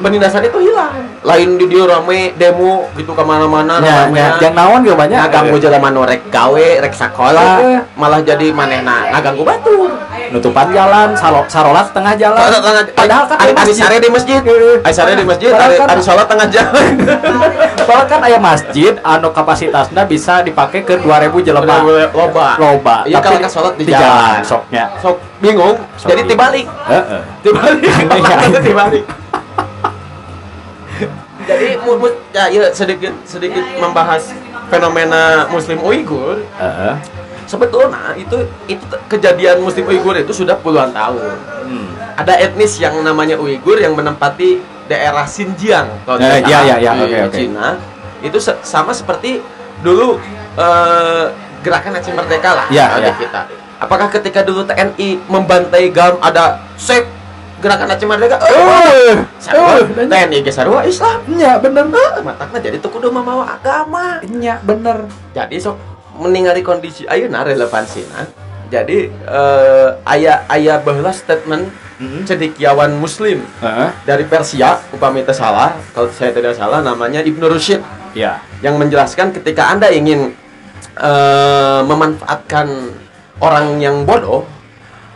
[0.00, 4.16] penindasan itu hilang lain di dia rame demo gitu ke mana-mana Ya, rame.
[4.16, 5.18] ya, yang naon ge banyak.
[5.18, 7.80] ngaganggu jelema nu rek gawe rek sakola Heeh.
[7.94, 9.92] malah jadi manehna ngaganggu batur
[10.34, 12.42] nutupan jalan, salo, sarolat tengah jalan.
[12.90, 13.74] Padahal kan ari masjid.
[13.78, 14.38] sare di masjid
[14.90, 16.90] sare di masjid Padahal ari, kan- sholat tengah jalan
[17.86, 21.06] Padahal kan aya masjid anu kapasitasnya bisa dipakai ke 2000
[21.40, 21.86] jelema.
[22.10, 22.96] loba Loba.
[23.04, 24.90] iya Tapi kalau sholat di jalan soknya.
[24.98, 26.66] sok bingung jadi tibalik
[27.44, 28.48] Iya.
[28.58, 29.04] dibalik
[31.44, 34.32] jadi mu- mu- ya, ya sedikit sedikit membahas
[34.66, 36.94] fenomena muslim Uighur Heeh.
[37.54, 38.34] Sebetulnya itu
[38.66, 41.88] itu kejadian muslim Uighur itu sudah puluhan tahun Hmm.
[42.14, 46.92] ada etnis yang namanya Uighur yang menempati daerah Xinjiang kalau Eh, iya, salah, iya, iya,
[46.92, 47.36] di oke, oke.
[47.38, 47.66] Cina
[48.20, 49.40] itu se- sama seperti
[49.80, 50.20] dulu
[50.54, 51.24] eh,
[51.60, 53.08] gerakan Aceh Merdeka lah Iya, iya.
[53.08, 53.40] di kita
[53.76, 57.08] apakah ketika dulu TNI membantai GAM ada sek
[57.58, 61.88] gerakan Aceh Merdeka Eh, Sarua, eh, TNI ge sarua Islam Nya bener.
[62.20, 65.08] matakna jadi tuh kudu mamawa agama Nya bener.
[65.32, 68.26] jadi sok meninggali kondisi ayeuna relevansina
[68.68, 71.68] jadi eh, ayah ayah bahwa statement
[72.26, 73.88] cendekiawan muslim Heeh.
[74.02, 77.80] dari Persia upami teu salah kalau saya tidak salah namanya Ibnu Rushd
[78.14, 78.38] Ya.
[78.62, 80.34] yang menjelaskan ketika anda ingin
[80.94, 82.94] eh, memanfaatkan
[83.42, 84.46] orang yang bodoh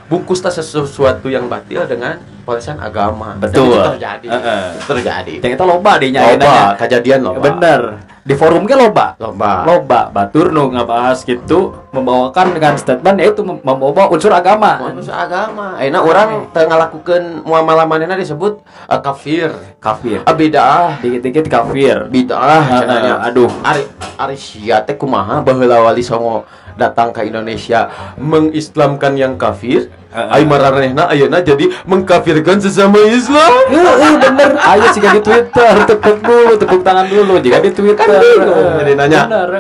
[0.09, 3.71] bungkuslah sesuatu yang batil dengan polesan agama Dan Betul.
[3.71, 4.65] itu terjadi Heeh.
[4.81, 7.81] Itu terjadi Yang kita loba deh loba kejadian loba Bener.
[8.29, 9.17] Di forum ge loba.
[9.17, 14.93] loba Loba batur nu ngabahas gitu membawakan dengan statement yaitu mem- membawa unsur agama.
[14.93, 15.81] Manusia agama.
[15.81, 19.49] Ayeuna orang teu ngalakukeun muamalah manehna disebut uh, kafir.
[19.81, 20.21] Kafir.
[20.29, 21.01] Ah, bidah.
[21.01, 22.05] Dikit-dikit kafir.
[22.13, 23.25] Bidah cenanya.
[23.25, 23.49] aduh.
[23.65, 23.89] Ari
[24.21, 26.45] ari sia teh kumaha baheula wali songo
[26.79, 29.91] datang ke Indonesia mengislamkan yang kafir.
[30.09, 30.31] Heeh.
[30.33, 33.53] Ai maranehna ayeuna jadi mengkafirkan sesama Islam.
[33.69, 34.57] Heeh, bener.
[34.57, 37.37] Ayo jika di Twitter, tepuk dulu, tepuk tangan dulu.
[37.43, 38.09] Jika di Twitter.
[38.09, 39.21] Kan bingung, Heeh, jadi nanya.
[39.29, 39.51] Bener.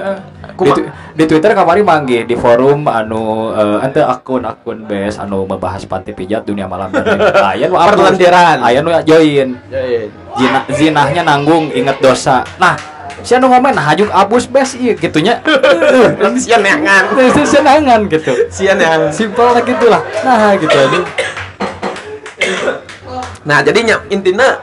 [0.58, 0.70] Di,
[1.14, 6.42] di Twitter kamari mangge di forum anu eh, ente akun-akun bes anu membahas panti pijat
[6.42, 7.94] dunia malam dan nu hapus.
[7.94, 8.58] Perlendiran.
[8.66, 9.54] Aya nu join.
[9.70, 10.02] Ya, ya.
[10.34, 12.42] Zina, zinahnya nanggung inget dosa.
[12.58, 12.74] Nah,
[13.20, 15.38] si anu ngomen hajuk abus bes ieu gitunya.
[16.42, 17.14] Sia neangan.
[17.14, 18.32] Itu senangan gitu.
[18.48, 19.10] Sia neangan.
[19.10, 20.02] Simpel lah gitulah.
[20.22, 21.00] Nah, gitu aja.
[23.44, 24.60] Nah, jadinya intinya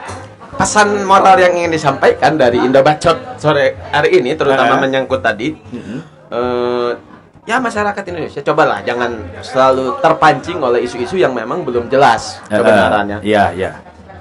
[0.56, 4.80] pesan moral yang ingin disampaikan dari Indo Bacot sore hari ini terutama Eh.
[4.80, 5.52] menyangkut tadi
[6.32, 6.90] eh,
[7.44, 13.20] ya masyarakat Indonesia cobalah jangan selalu terpancing oleh isu-isu yang memang belum jelas kebenarannya.
[13.20, 13.70] Iya, iya.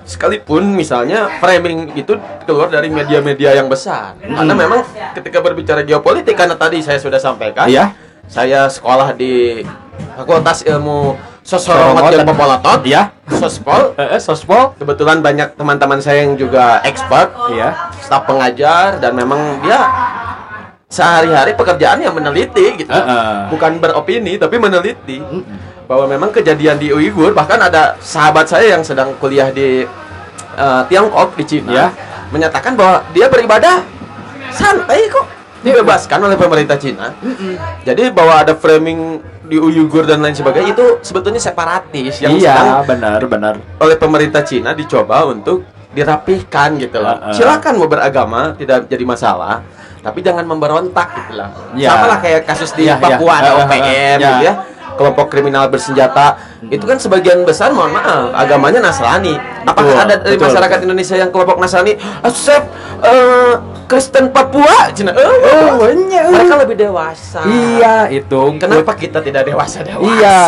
[0.06, 2.14] Sekalipun misalnya framing itu
[2.46, 4.14] keluar dari media-media yang besar.
[4.22, 4.86] Karena memang
[5.18, 7.90] ketika berbicara geopolitik karena tadi saya sudah sampaikan, Iya.
[8.30, 9.66] saya sekolah di
[10.14, 13.10] Fakultas Ilmu Sosiologi dan Popolatot, Iya.
[13.34, 13.94] Sospol.
[14.02, 14.78] Eh, sospol.
[14.78, 17.90] Kebetulan banyak teman-teman saya yang juga expert, Iya.
[17.98, 19.90] staf pengajar dan memang dia
[20.86, 22.94] sehari-hari pekerjaannya meneliti gitu.
[22.94, 23.50] Heeh.
[23.50, 25.18] Bukan beropini tapi meneliti
[25.86, 29.86] bahwa memang kejadian di Uighur bahkan ada sahabat saya yang sedang kuliah di
[30.56, 31.88] eh, Tiongkok di Cina Ya.
[32.28, 33.86] menyatakan bahwa dia beribadah
[34.50, 35.26] santai kok
[35.62, 37.10] dibebaskan oleh pemerintah Cina.
[37.82, 42.86] Jadi bahwa ada framing di Uighur dan lain sebagainya itu sebetulnya separatis yang sedang Iya,
[42.86, 43.54] benar, benar.
[43.76, 47.18] oleh pemerintah Cina dicoba untuk dirapihkan gitu loh.
[47.20, 47.34] Heeh.
[47.34, 49.66] Silakan mau beragama, tidak jadi masalah.
[50.02, 51.50] Tapi jangan memberontak gitu lah.
[51.74, 51.90] Ya.
[51.90, 53.38] Sama lah kayak kasus di Ya, Papua ya.
[53.40, 54.18] ada OPM ya.
[54.20, 54.54] gitu ya.
[54.96, 56.40] Kelompok kriminal bersenjata.
[56.66, 59.36] Itu kan sebagian besar mohon maaf agamanya Nasrani.
[59.64, 60.48] Apakah Betul, ada dari betul.
[60.50, 61.94] masyarakat Indonesia yang kelompok Nasrani?
[62.22, 62.64] Asep
[63.02, 63.54] eh,
[63.86, 65.14] Kristen Papua, Cina.
[65.14, 66.24] Eh, banyak.
[66.26, 67.46] mereka lebih dewasa.
[67.46, 68.42] Iya, itu.
[68.58, 70.10] Kenapa kita tidak dewasa dewasa?
[70.10, 70.40] Iya.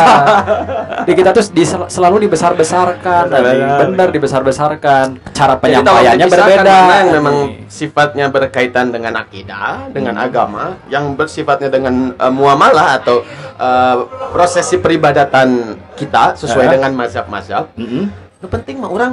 [1.06, 3.38] Di kita tuh di- selalu dibesar-besarkan, Benar.
[3.38, 3.58] tadi.
[3.86, 5.06] benar dibesar-besarkan.
[5.30, 6.74] Cara Jadi tolong penyampaiannya berbeda.
[6.98, 7.36] yang memang
[7.70, 13.22] sifatnya berkaitan dengan akidah, dengan agama, yang bersifatnya dengan eh, muamalah atau
[13.54, 13.96] eh,
[14.38, 16.72] prosesi peribadatan kita sesuai Eh.
[16.78, 17.74] dengan mazhab-mazhab.
[17.74, 18.06] Mm-mm.
[18.38, 19.12] Yang penting mah orang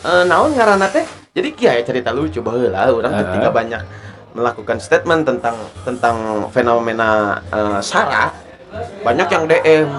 [0.00, 1.02] eh, naon ngaranna teh.
[1.34, 3.18] Jadi kiai cerita lucu baheula orang Eh.
[3.18, 3.82] ketika banyak
[4.30, 8.30] melakukan statement tentang tentang fenomena eh, sara
[9.02, 9.90] banyak yang DM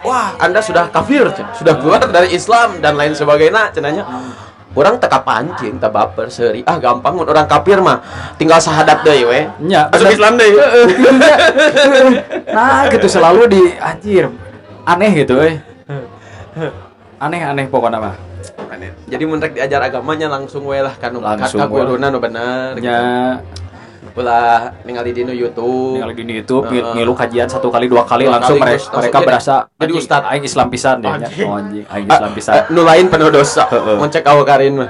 [0.00, 4.08] wah anda sudah kafir sudah keluar dari Islam dan lain sebagainya cenanya
[4.70, 7.98] orang teka pancing tak baper seri ah gampang mun orang kafir mah
[8.36, 10.14] tinggal sahadat deui we Nya, masuk.
[10.14, 10.54] Islam deui
[12.50, 14.26] Nah, gitu selalu di anjir.
[14.82, 15.58] Aneh gitu, eh.
[17.18, 18.16] Aneh-aneh pokoknya mah.
[19.04, 21.78] jadi mun diajar agamanya langsung we lah kan Langsung kata we.
[21.78, 22.88] guruna nu bener gitu.
[24.12, 26.94] Ulah ningali di nu YouTube Ningali gini itu Heeh.
[26.94, 29.96] ngilu kajian satu kali dua kali Dua langsung kali, mereka, mereka jadi- berasa jadi "Anjing,
[29.98, 31.10] ustad." aing Islam pisan deh.
[31.10, 31.46] Anjing.
[31.46, 32.52] Oh, anjing aing Ah, Islam pisan.
[32.52, 33.96] eh, nu lain penuh dosa Heeh.
[33.96, 34.88] mau cek awakarin mah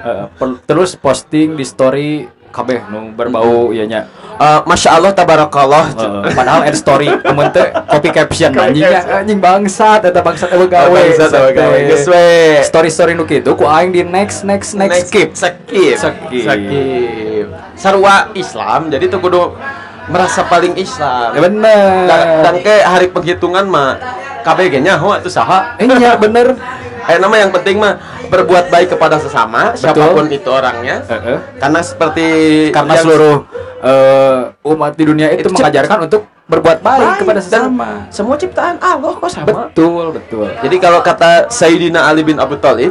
[0.63, 2.11] terus posting di story
[2.51, 4.11] kabeh nu berbau ieu nya.
[4.41, 9.37] Eh, Masya Allah tabarakallah Heeh, padahal end story kemun teh copy caption anjing ya, anjing
[9.37, 10.89] bangsat eta bangsat eueuh gawe.
[10.89, 11.77] Bangsat eueuh gawe.
[11.85, 12.57] Geus we.
[12.65, 15.37] Story-story nu kitu ku aing di next next next skip.
[15.37, 15.53] skip
[15.93, 16.41] Skip.
[16.41, 19.61] skip sarua Islam jadi tuh kudu
[20.09, 21.93] merasa paling Islam Ya bener.
[22.09, 24.01] dan, dan ke hari penghitungan mah
[24.41, 26.57] KBG nya ho atuh saha Iya bener.
[27.05, 27.97] Eh nama yang penting mah
[28.31, 31.39] berbuat baik kepada sesama siapa pun itu orangnya Heeh.
[31.59, 32.27] karena seperti
[32.71, 33.37] karena seluruh
[33.81, 37.91] eh, umat di dunia itu, Itu cip- mengajarkan untuk berbuat baik, baik kepada dan sesama.
[38.09, 40.47] semua ciptaan Allah kok sama Betul, betul.
[40.59, 42.91] jadi kalau kata Sayyidina Ali bin Abi Thalib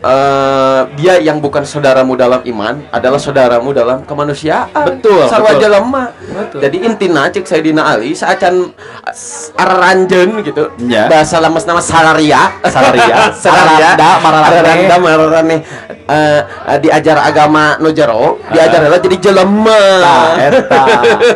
[0.00, 4.98] eh, dia yang bukan saudaramu dalam iman adalah saudaramu dalam kemanusiaan.
[4.98, 5.70] Betul, Sarwa betul.
[5.70, 6.08] lemah.
[6.16, 6.58] Betul.
[6.64, 8.72] Jadi intina cek Sayyidina Ali saacan
[9.56, 10.72] araranjeun gitu.
[10.88, 11.06] Ya.
[11.06, 12.52] Bahasa lemes nama salaria.
[12.64, 13.16] Salaria.
[13.44, 13.90] salaria.
[13.96, 15.56] Sararanda, mararane.
[16.10, 19.82] Eh, eh, diajar agama nu jero, diajar lah jadi jelema.
[20.02, 20.84] Nah, eta.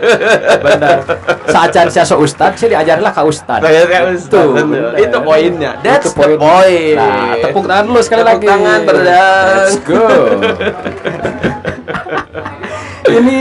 [0.65, 0.99] Benar.
[1.45, 3.61] Saacan sia so ustad, sia diajarlah ka ustad.
[3.61, 3.85] Saya
[4.27, 4.97] Tuh, bener.
[4.97, 5.77] Itu poinnya.
[5.81, 6.97] That's Itu the point.
[6.97, 8.47] Nah, tepuk tangan dulu sekali Tepuk lagi.
[8.49, 9.47] tangan, berdang.
[9.61, 10.05] Let's go.
[13.05, 13.39] ini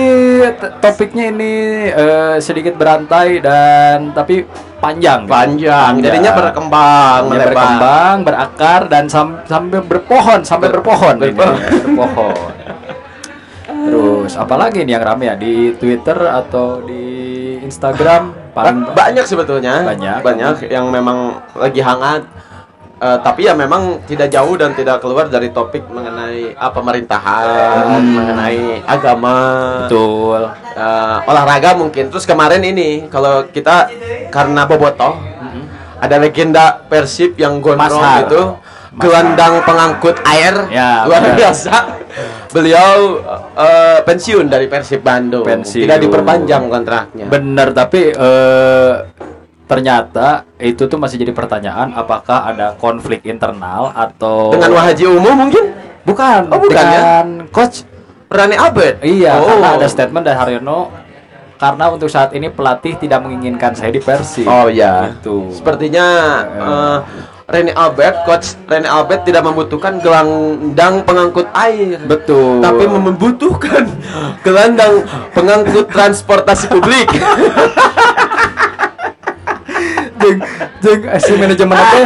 [0.77, 1.53] topiknya ini
[1.87, 4.43] eh, sedikit berantai dan tapi
[4.77, 5.23] panjang.
[5.23, 11.15] panjang jadinya berkembang melebar berkembang, berakar dan sam- sampai berpohon, sampai Ber- berpohon.
[11.17, 11.55] berpohon.
[11.95, 12.51] berpohon.
[13.83, 17.03] Terus apalagi nih yang rame ya di Twitter atau di
[17.63, 20.19] Instagram paling Ba- banyak sebetulnya Banyak.
[20.21, 22.23] banyak yang memang lagi hangat
[22.95, 28.15] Eh, tapi ya memang tidak jauh dan tidak keluar dari topik mengenai apa pemerintahan Hmm.
[28.15, 29.35] mengenai agama
[29.83, 30.39] betul.
[30.71, 33.91] eh, olahraga mungkin terus kemarin ini kalau kita
[34.31, 35.19] karena bobotoh
[35.99, 38.23] ada legenda Persib yang gondrong Mashar.
[38.23, 38.41] itu.
[38.97, 40.69] Gelandang pengangkut air.
[40.69, 41.37] Ya, luar benar.
[41.37, 41.73] biasa.
[42.53, 43.17] Beliau
[43.57, 45.45] eh, pensiun dari Persib Bandung.
[45.45, 45.89] Pensiun.
[45.89, 47.25] tidak diperpanjang kontraknya.
[47.25, 48.93] Bener tapi eh,
[49.65, 55.73] ternyata itu tuh masih jadi pertanyaan apakah ada konflik internal atau dengan Wahaji Umum mungkin?
[56.03, 56.51] Bukan.
[56.51, 56.91] Oh, bukan ya?
[56.93, 57.87] dengan coach.
[58.33, 59.05] Rani Abed?
[59.05, 59.45] Iya oh.
[59.45, 60.89] karena ada statement dari Haryono
[61.61, 64.49] karena untuk saat ini pelatih tidak menginginkan saya di Persib.
[64.49, 65.53] Oh ya Gitu.
[65.53, 66.05] sepertinya
[66.49, 66.97] eh,
[67.43, 71.99] Rene Albert, coach Rene Albert tidak membutuhkan gelandang pengangkut air.
[72.07, 73.83] betul tapi membutuhkan
[74.47, 75.03] gelandang
[75.35, 77.11] pengangkut transportasi publik.
[80.23, 80.39] jeng
[80.79, 82.05] jeng eh, si manajemen teh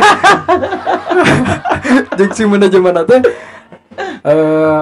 [2.17, 3.21] jeng si manajemen teh
[4.25, 4.81] eh,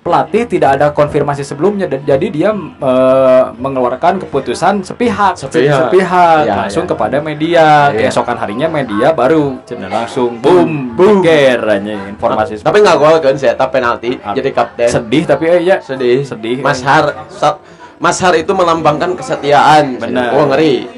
[0.00, 5.88] pelatih tidak ada konfirmasi sebelumnya dan jadi dia eh, mengeluarkan keputusan sepihak Sepihak.
[5.88, 6.90] sepihak Ya, langsung ya.
[6.90, 8.08] kepada media Ya.
[8.08, 13.36] keesokan harinya media baru cenah langsung boom boom geger aja informasi tapi nggak gol kan
[13.36, 14.88] saya penalti Ah, jadi kapten.
[14.88, 16.24] sedih tapi eh ya sedih.
[16.24, 17.60] sedih Mas Har, Sa-
[17.96, 20.00] Mas Har itu melambangkan kesetiaan.
[20.00, 20.32] Benar.
[20.32, 20.88] Oh ngeri.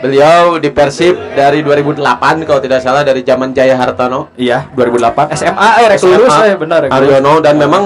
[0.00, 4.32] Beliau di Persib dari 2008 kalau tidak salah dari zaman Jaya Hartono.
[4.40, 6.96] iya 2008 SMA eh rek lulus SMA, eh benar rek lulus.
[6.96, 7.82] Haryono dan memang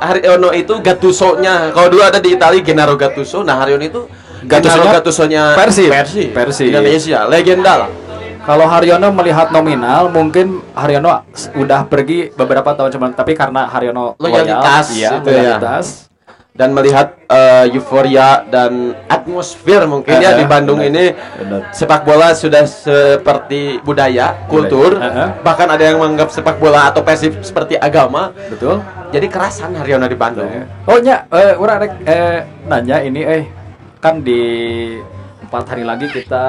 [0.00, 1.76] Haryono itu Gattuso-nya.
[1.76, 4.00] Kalau dulu ada di Italia Gennaro Gattuso, nah Haryono itu
[4.48, 5.92] Gattuso-nya Gattuso-nya Persib.
[5.92, 6.28] Persib.
[6.32, 6.72] Persib.
[6.72, 7.90] Indonesia, legenda lah.
[8.40, 11.28] Kalau Haryono melihat nominal, mungkin Haryono
[11.60, 16.08] udah pergi beberapa tahun sebelum, tapi karena Haryono Loyalitas loyal, iya, itu ya.
[16.50, 20.90] Dan melihat eh, euforia dan atmosfer mungkin ya Eh, di Bandung benar.
[20.90, 21.60] ini Benar.
[21.70, 25.28] sepak bola sudah seperti budaya, kultur, Eh, eh.
[25.40, 28.34] bahkan ada yang menganggap sepak bola atau persib seperti agama.
[28.48, 28.82] Betul.
[29.10, 30.50] Jadi kerasan Haryono di Bandung.
[30.84, 33.42] Oh nya, eh, urang rek eh, nanya ini, eh
[33.98, 34.40] kan di
[35.40, 36.44] empat hari lagi kita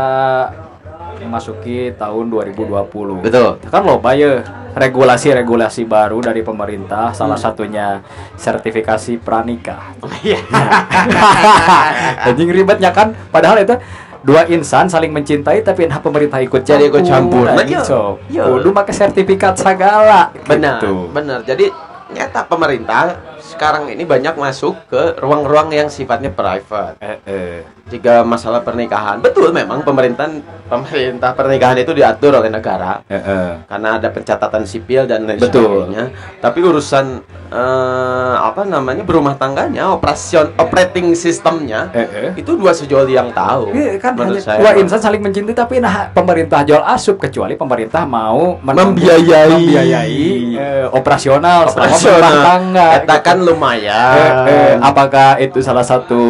[1.21, 3.21] memasuki tahun 2020.
[3.21, 3.61] Betul.
[3.69, 7.99] Kan loba ya regulasi-regulasi baru dari pemerintah, salah satunya
[8.35, 9.93] sertifikasi pranikah.
[10.23, 10.39] Iya.
[12.27, 13.75] Anjing ribetnya kan padahal itu
[14.21, 17.49] dua insan saling mencintai tapi nah pemerintah ikut Jadi ikut campur.
[17.49, 18.45] Nah, so, Iya.
[18.45, 20.29] kudu pakai sertifikat segala.
[20.45, 21.09] Benar, Gitu.
[21.09, 21.39] benar.
[21.41, 21.67] Jadi
[22.11, 23.30] nyata pemerintah
[23.61, 26.97] sekarang ini banyak masuk ke ruang-ruang yang sifatnya private.
[26.97, 27.57] Eh, eh.
[27.85, 30.25] Jika masalah pernikahan, betul memang pemerintah
[30.65, 33.05] pemerintah pernikahan itu diatur oleh negara.
[33.05, 33.51] Eh, eh.
[33.69, 35.61] karena ada pencatatan sipil dan lain Betul.
[35.85, 36.09] sebagainya.
[36.41, 37.05] Tapi urusan
[37.51, 42.29] eh, apa namanya berumah tangganya, operation operating sistemnya Eh, eh.
[42.33, 43.69] itu dua sejoli yang tahu.
[43.69, 44.57] Iya, kan menurut hanya saya.
[44.57, 49.53] dua insan saling mencintai tapi nah pemerintah jual asup kecuali pemerintah mau Membiayai.
[49.53, 52.17] membiayai eh, operasional selama Operasional.
[52.17, 54.15] berumah tangga Eta kan lumayan.
[54.15, 56.21] Eh, eh, apakah itu salah satu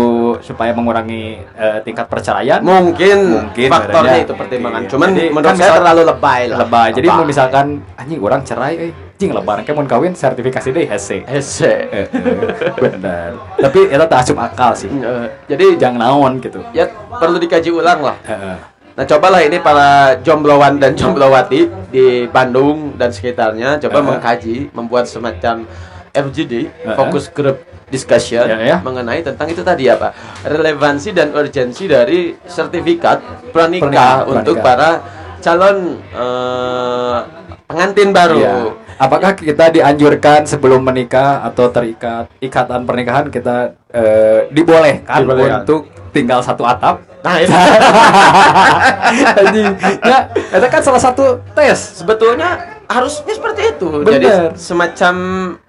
[0.42, 2.60] supaya mengurangi eh, tingkat perceraian?
[2.60, 4.82] Mungkin, Mungkin, faktornya itu pertimbangan.
[4.86, 4.90] Iya.
[4.90, 6.58] Cuman Jadi, menurut kan saya terlalu lebay lah.
[6.66, 6.90] Lebay.
[6.98, 11.22] Jadi mau misalkan anjing orang cerai eh anjing lebaran kayak mau kawin sertifikasi deh hese.
[11.30, 11.74] Hese.
[11.94, 13.38] Eh, eh, benar.
[13.62, 14.90] Tapi itu tak asup akal sih.
[14.90, 16.58] Eh, Jadi Jangan naon gitu.
[16.74, 16.90] ya
[17.22, 18.18] perlu dikaji ulang lah.
[18.26, 18.58] Eh.
[18.92, 24.08] Nah cobalah ini para jomblowan dan jomblowati di Bandung dan sekitarnya coba Uh-huh.
[24.18, 25.64] mengkaji, membuat semacam
[26.12, 26.96] FGD, Uh-huh.
[26.96, 28.78] Focus Group Discussion Ya, ya.
[28.80, 33.20] mengenai tentang itu tadi apa relevansi dan urgensi dari sertifikat
[33.52, 34.90] pranikah Pernikahan, untuk para
[35.40, 37.18] calon eh,
[37.66, 38.38] pengantin baru.
[38.38, 38.56] Iya.
[38.96, 45.64] Apakah kita dianjurkan sebelum menikah atau terikat ikatan pernikahan kita eh, dibolehkan, Dibolehkan.
[45.64, 47.02] untuk tinggal satu atap?
[47.22, 47.54] Nah itu
[50.04, 52.02] ya, itu kan salah satu tes.
[52.02, 53.88] sebetulnya harusnya seperti itu.
[54.02, 54.12] Bener.
[54.16, 55.14] Jadi semacam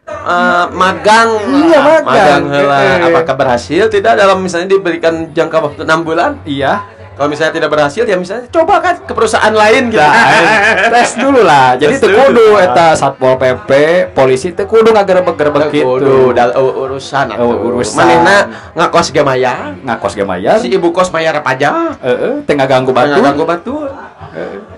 [0.04, 1.28] eh, magang,
[1.62, 2.42] Iya, magang.
[2.48, 2.76] heula.
[2.76, 3.08] Eh, eh.
[3.08, 3.86] Apakah berhasil?
[3.86, 6.42] Tidak dalam misalnya diberikan jangka waktu enam bulan.
[6.42, 6.82] Iya.
[7.12, 10.00] Kalau misalnya tidak berhasil, ya misalnya coba kan ke perusahaan lain gitu.
[10.00, 11.76] Nah, tes dulu lah.
[11.76, 12.24] Jadi teu dulu.
[12.24, 13.70] kudu eta Satpol PP,
[14.16, 15.86] polisi teu kudu ngagerebek-gerebek gitu.
[15.92, 17.44] Kudu dal u- urusan atuh.
[17.44, 18.00] Oh, urusan.
[18.00, 18.36] Manehna
[18.72, 19.76] ngakos ge maya.
[19.84, 20.56] Ngakos ge mayar.
[20.56, 22.00] Si ibu kos mayar pajak.
[22.00, 23.12] Heeh, teu ngaganggu batu.
[23.12, 23.74] Tengah ganggu batu.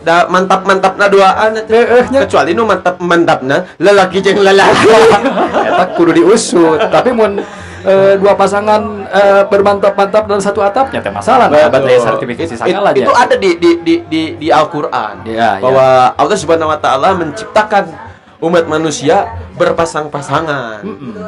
[0.05, 1.73] Da mantap-mantapna duaan atuh.
[1.73, 2.29] Heeh, nya.
[2.29, 4.89] Kecuali nu mantap-mantapna lelaki jeung lelaki.
[5.73, 6.77] Eta kudu diusut.
[6.93, 7.41] Tapi mun
[7.85, 12.91] eh, dua pasangan eh, bermantap-mantap dalam satu atapnya teh masalah nah, baterai sertifikasi It- segala
[12.97, 17.93] itu ada di di di di, di Al-Qur'an Iya, bahwa Allah Subhanahu wa taala menciptakan
[18.41, 19.25] umat manusia
[19.57, 20.85] berpasang-pasangan.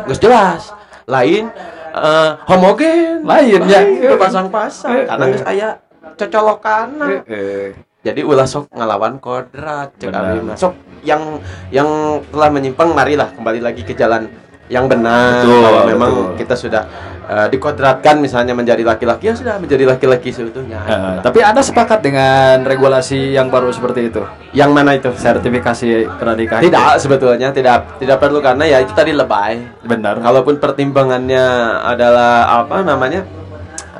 [0.09, 0.73] Geus jelas.
[1.07, 1.49] Lain
[1.93, 3.25] eh, homogen.
[3.25, 3.81] Lain, ya.
[4.17, 5.31] berpasang-pasang Eh, karena eh.
[5.33, 5.69] geus aya
[6.17, 6.89] cocolokan.
[7.01, 7.73] Heeh.
[8.07, 10.15] Jadi ulah sok ngelawan kodrat cek.
[10.55, 11.43] Sok yang
[11.75, 14.31] yang telah menyimpang marilah kembali lagi ke jalan
[14.67, 16.39] yang benar Betul, bahwa memang betul.
[16.43, 16.83] kita sudah
[17.31, 20.83] eh, dikodratkan misalnya menjadi laki-laki ya sudah menjadi laki-laki seutuhnya.
[20.83, 24.23] Heeh, tapi Anda sepakat dengan regulasi yang baru seperti itu?
[24.51, 25.15] yang mana itu?
[25.15, 26.63] Sertifikasi pernikahan.
[26.67, 29.87] Tidak sebetulnya tidak tidak perlu karena ya itu tadi lebay.
[29.87, 30.19] Benar.
[30.19, 31.47] Kalaupun pertimbangannya
[31.87, 33.23] adalah apa namanya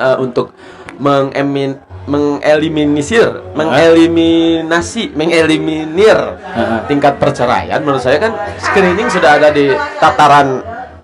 [0.03, 0.51] eh, untuk
[0.99, 6.39] mengemin mengeliminir mengeliminasi mengeliminir
[6.87, 7.83] tingkat perceraian.
[7.83, 10.63] Menurut saya kan screening sudah ada di tataran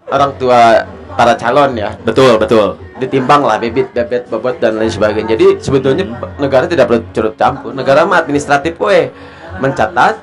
[0.08, 0.86] orang tua
[1.18, 1.92] para calon ya.
[2.02, 2.78] Betul, betul.
[3.02, 5.34] ditimbang lah bibit bebet bobot dan lain sebagainya.
[5.34, 6.06] Jadi sebetulnya
[6.38, 7.74] negara tidak perlu turut campur.
[7.74, 9.10] Negara mah administratif we
[9.58, 10.22] mencatat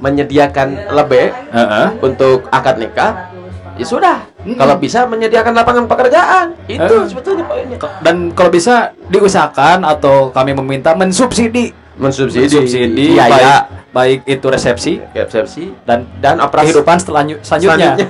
[0.00, 1.86] menyediakan lebih Heeh.
[2.00, 3.28] untuk akad nikah
[3.76, 6.46] ya sudah kalau bisa menyediakan lapangan pekerjaan.
[6.64, 7.04] Itu Eh.
[7.04, 7.78] sebetulnya poinnya.
[8.00, 8.74] Dan kalau bisa
[9.08, 11.74] diusahakan atau kami meminta mensubsidi.
[11.96, 12.46] Mensubsidi.
[12.48, 13.56] Subsidi iya baik, ya
[13.88, 16.70] baik itu resepsi resepsi dan dan operasi.
[16.70, 18.06] kehidupan setelah selanjutnya, Selanjutnya.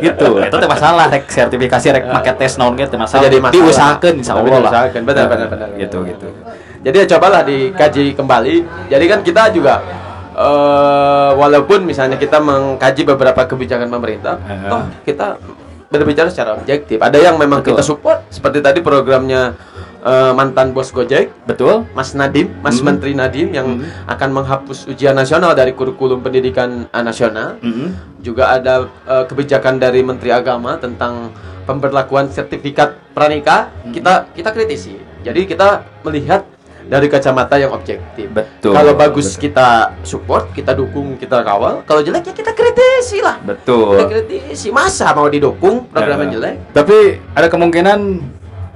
[0.08, 0.28] gitu.
[0.40, 3.52] Itu teh masalah rek sertifikasi rek make tes naon gitu masalah Jadi masalah.
[3.52, 4.56] diusahakan insya Tapi Allah.
[4.56, 5.68] lah diusahakan, benar, benar, benar.
[5.76, 6.26] gitu gitu.
[6.78, 8.54] Jadi ya cobalah dikaji kembali.
[8.88, 9.74] Jadi kan kita juga
[10.38, 14.70] eh walaupun misalnya kita mengkaji beberapa kebijakan pemerintah, Heeh.
[14.70, 15.26] toh kita
[15.88, 17.00] berbicara secara objektif.
[17.00, 17.74] Ada yang memang Betul.
[17.74, 19.56] kita support seperti tadi programnya
[19.98, 22.94] eh, mantan bos Gojek, betul Mas Nadim, Mas Hmm.
[22.94, 24.06] Menteri Nadim yang Hmm.
[24.06, 27.58] akan menghapus ujian nasional dari kurikulum pendidikan eh, nasional.
[27.58, 28.22] Mm-mm.
[28.22, 31.34] Juga ada eh, kebijakan dari Menteri Agama tentang
[31.66, 33.74] pemberlakuan sertifikat pranikah.
[33.82, 33.90] Hmm.
[33.90, 34.94] Kita kita kritisi.
[35.26, 36.46] Jadi kita melihat
[36.88, 38.32] dari kacamata yang objektif.
[38.32, 39.52] betul Kalau bagus betul.
[39.52, 39.68] kita
[40.02, 41.84] support, kita dukung, kita kawal.
[41.84, 43.36] Kalau jelek ya kita kritisi lah.
[43.38, 44.72] Kita betul kritisi.
[44.72, 46.36] Masa mau didukung program yang Heeh.
[46.40, 46.54] jelek?
[46.72, 46.96] tapi
[47.36, 47.98] ada kemungkinan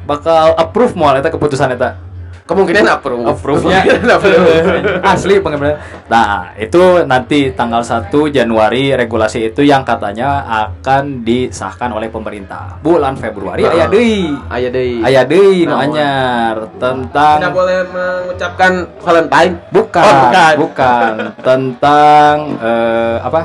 [0.04, 1.96] bakal approve mau eta keputusan eta
[2.42, 3.22] Kemungkinan approve.
[3.24, 4.54] approve-nya Kemungkinan approve.
[5.12, 12.08] asli pengen nah itu nanti tanggal 1 Januari regulasi itu yang katanya akan disahkan oleh
[12.08, 13.72] pemerintah bulan Februari Heeh.
[13.72, 14.98] aya deui Aya deui.
[15.00, 19.52] aya deui nu anyar Tidak tentang boleh mengucapkan Valentine.
[19.70, 20.54] bukan Oh, bukan.
[20.58, 21.12] bukan
[21.46, 23.42] tentang eh, apa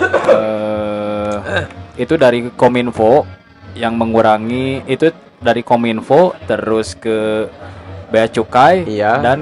[0.00, 1.64] Eh,
[1.98, 3.24] itu dari Kominfo
[3.72, 7.48] yang mengurangi itu dari Kominfo terus ke
[8.08, 9.12] bea cukai Iya.
[9.18, 9.40] dan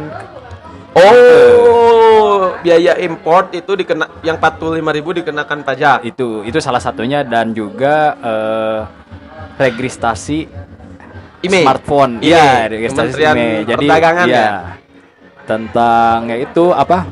[0.99, 4.83] Oh, biaya import itu dikena yang 45.000
[5.15, 5.99] dikenakan pajak.
[6.03, 8.81] itu itu salah satunya dan juga eh,
[9.57, 10.51] registrasi
[11.41, 11.63] IMEI.
[11.63, 12.27] smartphone IMEI.
[12.29, 13.63] iya registrasi IMEI.
[13.63, 14.43] jadi Perdagangan iya.
[14.43, 14.51] ya?
[15.47, 17.07] tentang ya itu apa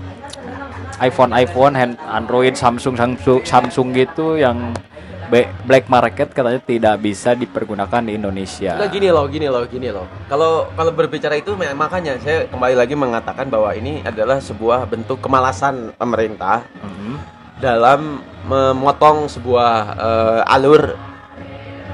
[0.98, 4.74] iPhone iPhone hand Android Samsung Samsung Samsung gitu yang
[5.66, 10.06] black market katanya tidak bisa dipergunakan di Indonesia Nah, gini loh, gini loh, gini loh.
[10.26, 15.90] Kalau kalau berbicara itu makanya saya kembali lagi mengatakan bahwa ini adalah sebuah bentuk kemalasan
[15.94, 17.14] pemerintah Mhm.
[17.58, 20.94] dalam memotong sebuah eh, alur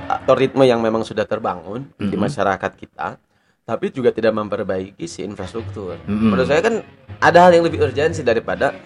[0.08, 2.20] atau ritme yang memang sudah terbangun di Mhm.
[2.20, 3.16] masyarakat kita,
[3.64, 5.96] tapi juga tidak memperbaiki si infrastruktur.
[6.04, 6.28] Mhm.
[6.28, 6.84] Menurut saya kan
[7.16, 8.76] ada hal yang lebih urgensi daripada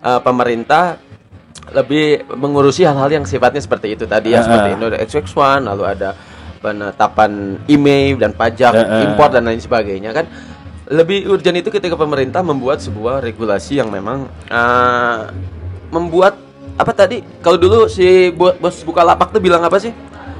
[0.00, 0.96] eh, pemerintah
[1.70, 4.68] lebih mengurusi hal-hal yang sifatnya seperti itu tadi ya Ah, seperti.
[4.74, 6.10] Indo XX1 lalu ada
[6.60, 7.30] penetapan
[7.66, 9.02] IMEI dan pajak ah.
[9.02, 10.26] impor dan lain sebagainya kan
[10.86, 15.18] lebih urgent itu ketika pemerintah membuat sebuah regulasi yang memang eh,
[15.88, 16.34] membuat
[16.74, 19.94] apa tadi kalau dulu si bo- bos Bukalapak tuh bilang apa sih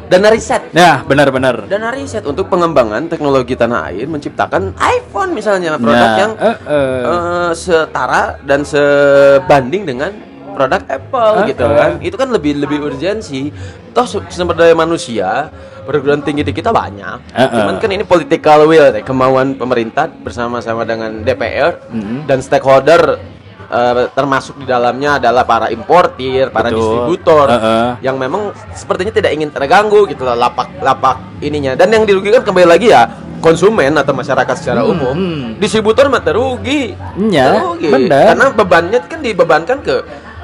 [0.06, 1.70] dana riset Ya, benar-benar.
[1.70, 7.00] dana riset untuk pengembangan teknologi tanah air menciptakan iPhone misalnya produk Nah, yang eh, eh.
[7.06, 10.10] eh, setara dan sebanding dengan
[10.50, 13.50] produk Apple gitu kan itu kan lebih lebih urgensi
[13.90, 15.48] toh su- sumber daya manusia
[15.82, 17.48] perguruan tinggi di kita banyak Eh, eh.
[17.52, 22.26] cuman kan ini political will ya, kemauan pemerintah bersama-sama dengan DPR Mhm.
[22.26, 23.18] dan stakeholder
[23.66, 26.78] eh, termasuk di dalamnya adalah para importir para Betul.
[26.80, 27.88] distributor Eh, eh.
[28.02, 32.90] yang memang sepertinya tidak ingin terganggu gitu loh lapak-lapak ininya dan yang dirugikan kembali lagi
[32.90, 33.06] ya
[33.40, 35.46] konsumen atau masyarakat secara Hmm, umum hmm.
[35.56, 37.88] distributor mah terugi Iya, Terugi.
[38.06, 39.96] karena bebannya kan dibebankan ke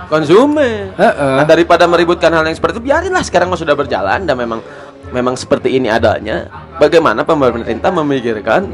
[0.06, 1.34] konsumen Heeh.
[1.42, 4.60] Nah, daripada meributkan hal yang seperti itu biarinlah sekarang mah sudah berjalan dan memang
[5.10, 6.50] memang seperti ini adanya
[6.82, 8.70] bagaimana pemerintah memikirkan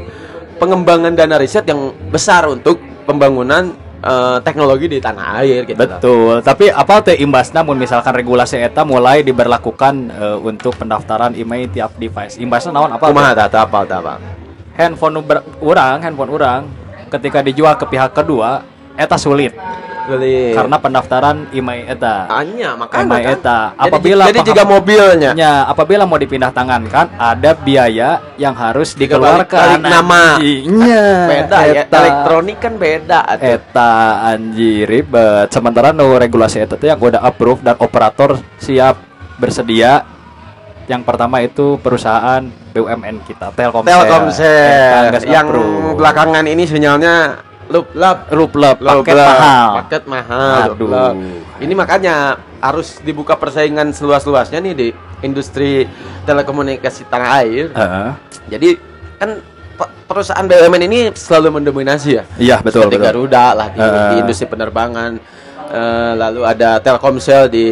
[0.57, 5.77] pengembangan dana riset yang besar untuk pembangunan eh, teknologi di tanah air gitu.
[5.77, 11.69] Betul, tapi apa teh imbasna mun misalkan regulasi eta mulai diberlakukan eh, untuk pendaftaran email
[11.69, 12.39] tiap device.
[12.39, 13.09] Imbasna naon apa?
[13.09, 14.15] Kumaha tah apa apa
[14.73, 15.21] Handphone
[15.61, 16.61] urang, handphone urang
[17.13, 18.65] ketika dijual ke pihak kedua
[18.97, 19.53] eta sulit
[20.05, 20.51] Beli.
[20.51, 22.27] karena pendaftaran email eta.
[22.27, 23.33] Hanya makanya Email kan.
[23.33, 23.59] eta.
[23.73, 28.51] Jadi- Apabila jadi, paham- jika mobilnya Ya, apabila mau dipindah tangan kan ada biaya yang
[28.51, 29.59] harus Jika balik- dikeluarkan.
[29.79, 30.23] balik nama.
[30.37, 31.97] Iya, beda ya eta.
[31.97, 33.47] elektronik kan beda atuh.
[33.49, 33.91] Eta
[34.27, 35.47] anjir ribet.
[35.49, 38.99] Sementara no regulasi eta teh yang udah approve dan operator siap
[39.35, 40.03] bersedia.
[40.83, 43.87] Yang pertama itu perusahaan BUMN kita, Telkomsel.
[43.87, 45.95] Telkomsel geus yang approve.
[45.95, 47.15] belakangan ini sinyalnya
[47.73, 49.69] loop lap Ruplep, paket mahal.
[49.81, 51.17] paket mahal Aduh.
[51.57, 52.15] ini makanya
[52.59, 54.87] harus dibuka persaingan seluas-luasnya nih di
[55.19, 55.89] industri
[56.23, 58.09] telekomunikasi tanah air Heeh.
[58.47, 58.69] jadi
[59.17, 59.29] kan
[59.73, 63.07] pe- perusahaan BUMN ini selalu mendominasi ya Iya, betul, seperti betul.
[63.09, 64.07] Garuda lah di, Eh.
[64.07, 67.65] di industri penerbangan Eh, lalu ada Telkomsel di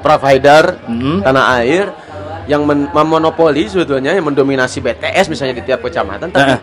[0.00, 1.20] provider Mhm.
[1.20, 1.92] tanah air
[2.46, 6.60] yang men- memonopoli sebetulnya yang mendominasi BTS misalnya di tiap kecamatan tapi Eh.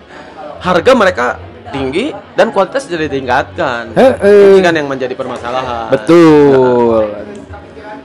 [0.57, 1.25] harga mereka
[1.71, 4.51] tinggi dan kualitas jadi ditingkatkan Heeh.
[4.51, 7.07] ini kan yang menjadi permasalahan Betul.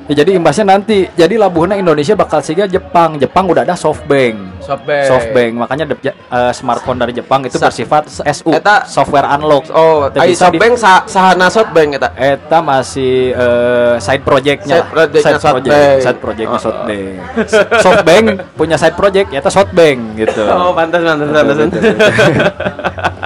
[0.07, 3.19] Ya, jadi imbasnya nanti jadi labuhna Indonesia bakal siga Jepang.
[3.19, 4.63] Jepang udah ada SoftBank.
[4.63, 5.03] Softbank.
[5.05, 9.67] SoftBank makanya de- eh, smartphone dari Jepang itu Sa- bersifat SU Eta- software unlock.
[9.69, 15.43] oh di- Softbank sa sahana Softbank eta Eta masih eh, side projectnya Side projectnya side
[15.43, 15.99] project, SoftBank.
[16.01, 16.63] side projectnya Oh.
[16.63, 17.15] SoftBank.
[17.83, 20.43] SoftBank punya side project ya SoftBank gitu.
[20.47, 21.57] oh pantas pantas pantas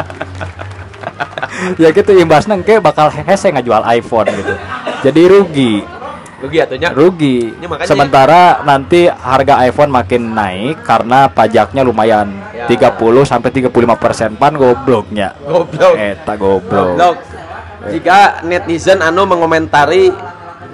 [1.76, 4.54] ya gitu imbasnya ke bakal hese ngajual iPhone gitu.
[5.02, 5.74] Jadi rugi.
[6.40, 7.52] rugi atunya rugi.
[7.60, 12.64] Ya, makanya- Sementara nanti harga iPhone makin naik karena pajaknya lumayan Ya.
[12.64, 15.36] 30 sampai 35 persen pan gobloknya.
[15.44, 16.96] goblok Eta goblok.
[16.96, 17.16] Goblok.
[17.92, 20.12] Jika netizen anu mengomentari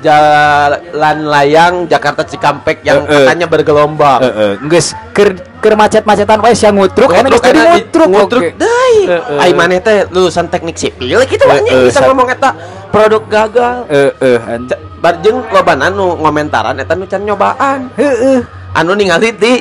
[0.07, 3.15] jalan layang Jakarta Cikampek yang Eh, eh.
[3.27, 4.21] katanya bergelombang.
[4.23, 8.97] Heeh, geus keur keur macet-macetan wae sia ngutruk Ngutruk geus tadi ngutruk ngutruk deui.
[9.05, 9.43] Eh, eh.
[9.43, 12.51] Ai maneh teh lulusan teknik sipil gitu Eh, banyak eh, bisa sa- ngomong eta
[12.89, 13.77] produk gagal.
[13.91, 14.39] Heeh,
[14.97, 17.91] Barjeng loban anu ngomentaran eta nu can nyobaan.
[17.95, 18.41] heeh,
[18.73, 19.61] Anu ningali di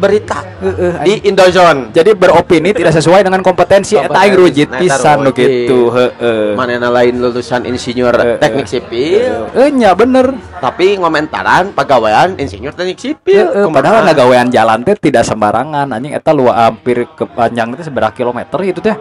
[0.00, 0.92] berita heeh.
[1.04, 1.92] di Indozone.
[1.92, 6.56] Jadi beropini tidak sesuai dengan kompetensi eta aing rujit pisan nu kitu, heeh.
[6.80, 10.32] Lain lulusan insinyur teknik sipil, Eh, nya bener.
[10.58, 13.44] tapi ngomentaran pegawaian insinyur teknik sipil.
[13.44, 13.76] Heeh, Kumaha?
[13.76, 18.58] padahal ngagawean jalan teh tidak sembarangan anjing eta lu hampir ke panjang teh seberapa kilometer
[18.62, 18.96] itu teh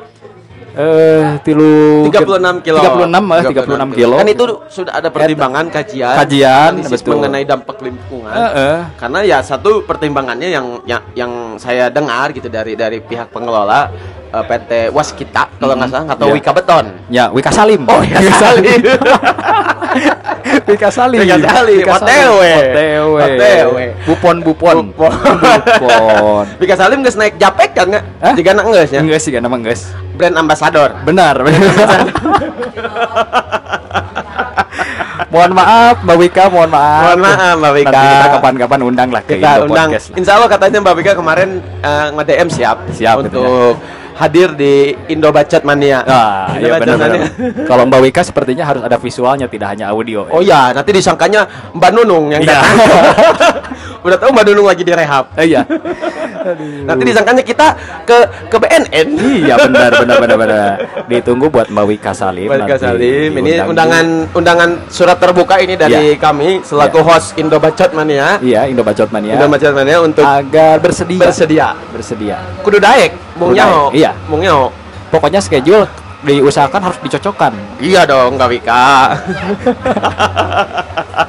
[0.79, 2.79] eh tilu 36 kilo.
[2.79, 4.15] 36 eh 36 kilo.
[4.15, 6.15] kan itu sudah ada pertimbangan kajian.
[6.23, 7.19] Kajian, betul.
[7.19, 8.31] mengenai dampak lingkungan.
[8.31, 8.77] Heeh.
[8.95, 13.91] karena ya satu pertimbangannya yang yang, yang saya dengar gitu dari dari pihak pengelola
[14.29, 16.33] eh, PT Waskita kalau nggak salah atau Iya.
[16.37, 16.85] Wika Beton?
[17.09, 17.81] Ya Wika Salim.
[17.89, 18.81] Oh, Wika Salim.
[20.69, 21.19] Wika Salim.
[21.25, 22.41] Wika Salim, OTW.
[22.41, 23.77] OTW OTW.
[24.05, 24.75] Bupon Bupon.
[24.93, 25.11] Bupon.
[25.11, 26.45] Bupon.
[26.61, 28.33] Wika Salim geus naik japek kan nggak Hah?
[28.37, 29.01] jika nak ngeus ya?
[29.01, 30.91] Enggak sih emang guys brand ambassador.
[31.07, 31.35] Benar
[35.27, 37.91] mohon maaf Mbak Wika mohon maaf Mohon maaf, Mbak Wika.
[37.91, 40.17] nanti kita kapan-kapan undang lah ke kita Indo undang Podcast lah.
[40.17, 41.49] Insya Allah katanya Mbak Bika kemarin
[41.79, 43.75] eh, nge-DM siap Siap, untuk
[44.15, 44.73] hadir di
[45.07, 46.03] Indo Bacot Mania.
[46.03, 47.23] Ah, Indo iya benar Mania.
[47.63, 50.27] Kalau Mbak Wika sepertinya harus ada visualnya, tidak hanya audio.
[50.27, 52.51] Oh ya, nanti disangkanya Mbak Nunung yang Iya.
[52.51, 52.75] datang.
[53.99, 55.25] Udah tahu Mbak Nunung lagi direhab.
[55.35, 55.61] Eh, iya.
[56.87, 57.67] Nanti disangkanya kita
[58.07, 59.07] ke ke BNN.
[59.43, 60.69] Iya benar benar benar benar.
[61.05, 62.47] Ditunggu buat Mbak Wika Salim.
[62.47, 66.17] Mbak nanti Salim, ini undangan undangan surat terbuka ini dari Iya.
[66.17, 68.39] kami selaku host Indo Bacot Mania.
[68.39, 69.35] Iya, Indo Bacot Mania.
[69.35, 71.19] Indo Bacot Mania untuk agar bersedia.
[71.19, 71.67] bersedia.
[71.91, 72.37] Bersedia.
[72.63, 73.91] Kudu daek, mung nyaho.
[73.91, 74.15] iya.
[74.31, 74.71] Mung nyaho.
[75.09, 75.89] Pokoknya schedule
[76.19, 77.51] diusahakan harus dicocokkan.
[77.79, 78.87] Iya dong, Kak Wika.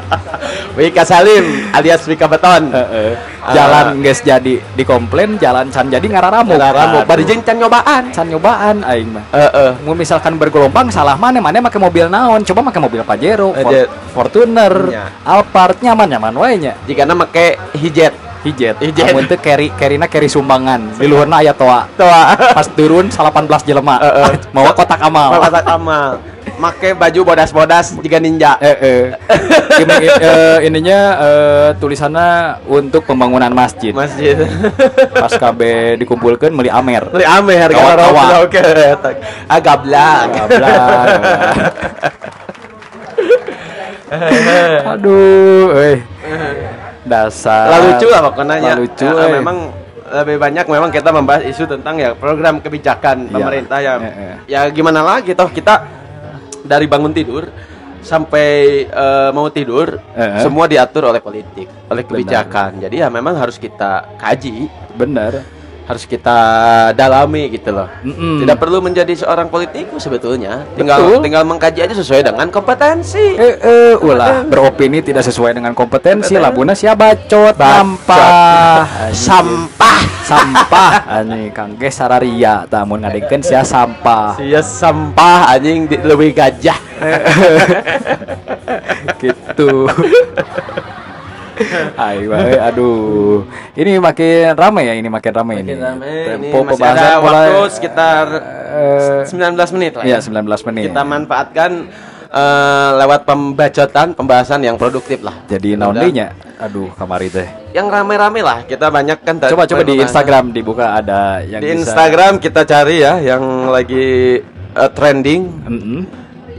[0.80, 2.72] Wika Salim alias Wika Beton.
[2.72, 3.12] Ah.
[3.52, 6.56] Jalan guys jadi dikomplain, jalan can jadi ngararamu.
[6.56, 7.08] Ramu, Aduh.
[7.08, 8.08] bari jeung can nyobaan.
[8.08, 9.24] can nyobaan aing mah.
[9.28, 9.70] Heeh.
[9.84, 13.52] Mau misalkan bergelombang salah mana mana make mobil naon coba make mobil Pajero.
[14.16, 15.04] Fortuner Iya.
[15.22, 18.16] Alphard nyaman nyaman wae nya Jika make hijet.
[18.40, 19.12] hijet Hijet.
[19.12, 22.32] amun teu carry carryna carry sumbangan di luarna aya toa Toa.
[22.56, 24.48] pas turun 18 jelema Heeh.
[24.56, 26.10] mau kotak amal Malah amal.
[26.60, 28.60] Make baju bodas-bodas jika ninja.
[28.60, 29.02] eh, eh.
[29.80, 34.36] Ini, eh, ininya eh, tulisannya untuk pembangunan masjid Masjid.
[35.10, 35.60] pas KB
[35.96, 38.44] dikumpulkan meli amer Beli amer kawat.
[38.44, 38.60] oke.
[39.48, 40.28] Agabla.
[40.28, 41.08] Gablang.
[44.90, 45.96] Aduh, eh.
[47.02, 47.70] Dasar.
[47.70, 48.72] Lah lucu lah pokoknya.
[48.76, 49.32] Lucu, Ya, eh.
[49.32, 49.56] memang
[50.10, 53.32] lebih banyak memang kita membahas isu tentang ya program kebijakan Iya.
[53.32, 53.92] pemerintah ya.
[53.96, 54.34] Eh, eh.
[54.50, 55.99] Ya gimana lagi toh kita
[56.64, 57.48] dari bangun tidur
[58.00, 58.48] sampai
[58.88, 60.40] eh, mau tidur eh.
[60.40, 62.80] semua diatur oleh politik, oleh kebijakan.
[62.80, 65.59] Jadi ya memang harus kita kaji, Bener.
[65.90, 66.38] Harus kita
[66.94, 67.90] dalami gitu loh.
[68.06, 68.46] Mm-mm.
[68.46, 70.62] Tidak perlu menjadi seorang politikus sebetulnya.
[70.78, 71.18] Tinggal Betul.
[71.26, 73.34] tinggal mengkaji aja sesuai dengan kompetensi.
[73.34, 79.98] Eh, eh, ulah beropini tidak sesuai dengan kompetensi lah buna siapa bacot sampah Sampah.
[80.22, 86.76] sampah ani kangge sararia tamun ngadengkeun sia sampah Sia sampah anjing lebih gajah.
[89.20, 89.88] gitu
[92.08, 93.44] Ayo, aduh.
[93.76, 95.76] Ini makin ramai ya, ini makin ramai ini.
[95.76, 95.80] Ini
[96.40, 98.26] Tempo masih pembahasan ada mulai waktu sekitar
[99.26, 100.04] eh, 19 menit lah.
[100.04, 100.18] ya ya.
[100.20, 100.84] 19 menit.
[100.90, 101.70] Kita manfaatkan
[102.30, 105.36] eh, lewat pembacotan, pembahasan yang produktif lah.
[105.46, 106.28] Jadi naon Mudah- deui nya?
[106.60, 107.48] Aduh, kamari teh.
[107.72, 108.58] Yang rame-rame lah.
[108.68, 109.40] Kita banyak kan.
[109.40, 109.96] Coba coba di.
[109.96, 114.40] Instagram dibuka ada yang Di bisa- Instagram kita cari ya yang lagi
[114.76, 115.42] eh, trending.
[115.68, 116.00] Mm-mm.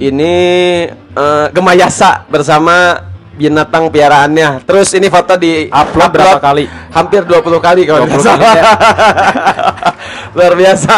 [0.01, 0.33] Ini
[0.89, 2.97] eh, Gemayasa bersama
[3.41, 4.61] binatang piaraannya.
[4.61, 6.69] Terus ini foto di Upload berapa kali?
[6.93, 8.37] Hampir 20 kali kalau 20 nggak salah.
[8.37, 8.63] kali, ya.
[10.37, 10.93] Luar biasa.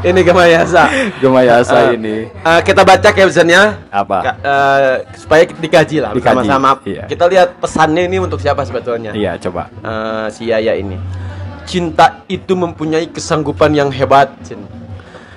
[0.00, 0.82] Ini Gemayasa.
[1.18, 2.16] Gemayasa Eh, ini.
[2.30, 3.62] eh, kita baca captionnya.
[3.90, 4.18] Apa?
[4.38, 6.70] Eh, supaya dikaji lah Dikaji, bersama-sama.
[6.86, 7.04] iya.
[7.04, 9.10] Kita lihat pesannya ini untuk siapa sebetulnya.
[9.10, 9.66] Iya, coba.
[9.74, 10.94] Eh, si Yaya ini.
[11.66, 14.32] Cinta itu mempunyai kesanggupan yang hebat.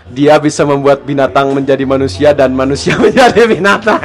[0.07, 3.97] Dia bisa membuat binatang menjadi manusia dan manusia menjadi binatang.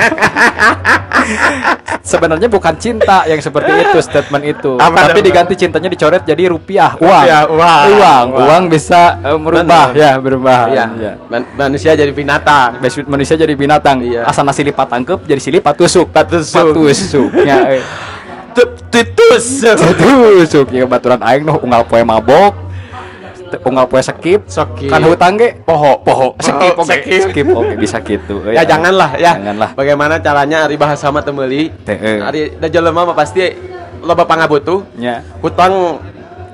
[2.08, 5.28] Sebenarnya bukan cinta yang seperti itu statement itu, Apa tapi dong?
[5.28, 7.04] diganti cintanya dicoret jadi rupiah, uang.
[7.04, 7.84] Rupiah, uang.
[7.84, 8.46] uang, Uang.
[8.48, 10.00] uang bisa eh, merubah Benar.
[10.00, 10.60] ya, berubah.
[10.72, 10.84] Iya.
[10.96, 11.12] Ya.
[11.28, 12.80] Man- manusia jadi binatang.
[13.04, 14.00] Manusia jadi binatang.
[14.00, 14.24] Iya.
[14.24, 16.08] Asal nasi lipat tangkep jadi silipat tusuk.
[16.08, 16.72] Patusuk.
[16.72, 17.28] Patusuk.
[17.44, 17.84] Ya, eh.
[18.56, 19.60] Tup tutus.
[20.00, 22.67] tusuk ya baturan aing noh unggal poe mabok.
[23.58, 24.40] Unggal poe skip.
[24.44, 24.88] Skip.
[24.88, 26.00] Kan hutang ge Poho.
[26.00, 27.22] poho skip Oh, oke skip.
[27.26, 29.34] skip oke bisa gitu Ya, janganlah ya.
[29.34, 29.70] Janganlah.
[29.72, 31.72] Bagaimana caranya ari bahasa mah teu meuli?
[31.86, 33.48] Ari da jelema mah pasti
[33.98, 34.84] loba pangabutuh.
[34.94, 35.24] Ya.
[35.38, 35.98] Hutang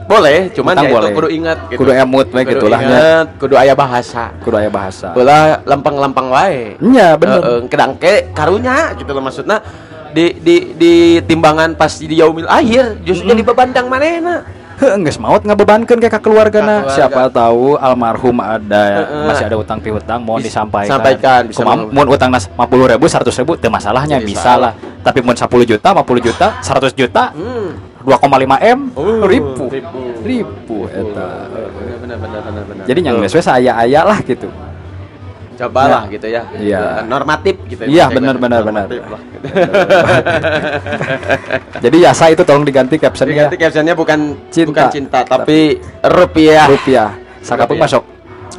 [0.04, 1.08] boleh, cuman Hutang ya boleh.
[1.08, 1.78] itu kudu ingat gitu.
[1.80, 2.86] Kudu emut we Kudu gitulah, nya.
[2.86, 4.24] ingat, kudu aya bahasa.
[4.38, 5.16] Kudu aya bahasa.
[5.16, 6.76] Ulah lempeng-lempeng wae.
[6.78, 7.40] Nya bener.
[7.40, 9.64] Heeh, kedangke karunya gitu loh maksudnya
[10.12, 10.92] di di di
[11.24, 14.44] timbangan pas di yaumil akhir justru jadi bebandang manehna.
[14.76, 16.82] Geus maut ngabebankeun ke keluargana.
[16.82, 16.90] Ka keluarga.
[16.90, 18.82] Siapa tahu almarhum ada
[19.24, 20.90] masih ada utang piutang Bis- disampaikan.
[20.90, 24.72] sampaikan, bisa mun utang nas 50 ribu, 100 ribu, teu masalahnya Bisa bisa lah.
[25.00, 27.76] Tapi mun 10 juta, 50 juta, 100 juta, Hmm.
[28.04, 29.64] 2,5 M, Oh, ribu.
[29.68, 30.00] ribu.
[30.20, 31.28] Ribu eta.
[32.84, 34.48] Jadi yang geus we saya-aya lah gitu.
[35.54, 36.42] Cobalah gitu ya.
[36.58, 37.06] Iya.
[37.06, 37.86] Normatif gitu.
[37.86, 39.04] Iya, Maksudnya benar, benar, benar.
[41.84, 43.46] Jadi yasa itu tolong diganti captionnya.
[43.48, 44.70] Diganti captionnya bukan Cinta.
[44.70, 46.66] bukan cinta tapi rupiah.
[46.68, 47.10] rupiah.
[47.44, 48.02] Sakapung masuk.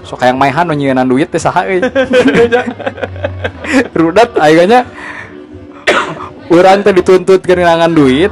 [0.05, 0.77] Sok hayang maehan nu
[1.17, 1.81] duit teh saha euy.
[3.97, 4.85] Rudat ayeuna
[6.53, 8.29] urang teh dituntut kehilangan duit.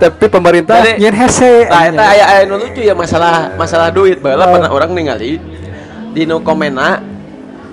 [0.00, 1.68] Tapi pemerintah nyieun hese.
[1.68, 4.52] Nah, eta aya aya nu lucu ya masalah masalah duit baheula Oh.
[4.56, 5.36] pernah orang ningali
[6.16, 7.04] di nu komena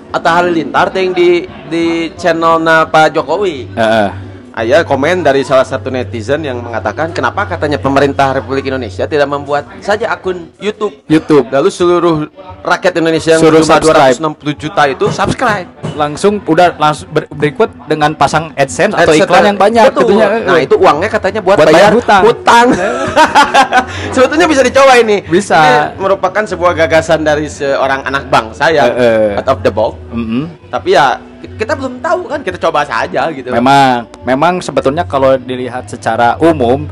[0.08, 3.68] Atta Halilintar yang di di channelna Pak Jokowi.
[3.76, 4.27] Heeh.
[4.58, 9.70] Aya komen dari salah satu netizen yang mengatakan kenapa katanya pemerintah Republik Indonesia tidak membuat
[9.78, 10.98] saja akun YouTube.
[11.06, 12.26] YouTube Lalu seluruh
[12.66, 14.18] rakyat Indonesia yang Suruh subscribe.
[14.18, 15.70] 260 juta itu subscribe.
[15.94, 20.02] langsung udah langsung ber- berikut dengan pasang AdSense atau AdSense, iklan yang banyak betul.
[20.04, 20.26] gitunya.
[20.42, 22.22] Nah, itu uangnya katanya buat, Buat bayar bayar, hutang.
[22.22, 22.66] hutang.
[24.14, 25.22] Sebetulnya bisa dicoba ini.
[25.22, 25.58] Bisa.
[25.58, 29.38] Ini merupakan sebuah gagasan dari seorang anak bangsa yang Eh, eh.
[29.38, 29.94] out of the box.
[30.10, 30.50] Mm-mm.
[30.66, 31.18] Tapi ya
[31.58, 33.50] kita belum tahu kan, kita coba saja gitu.
[33.50, 36.86] Memang, memang sebetulnya kalau dilihat secara umum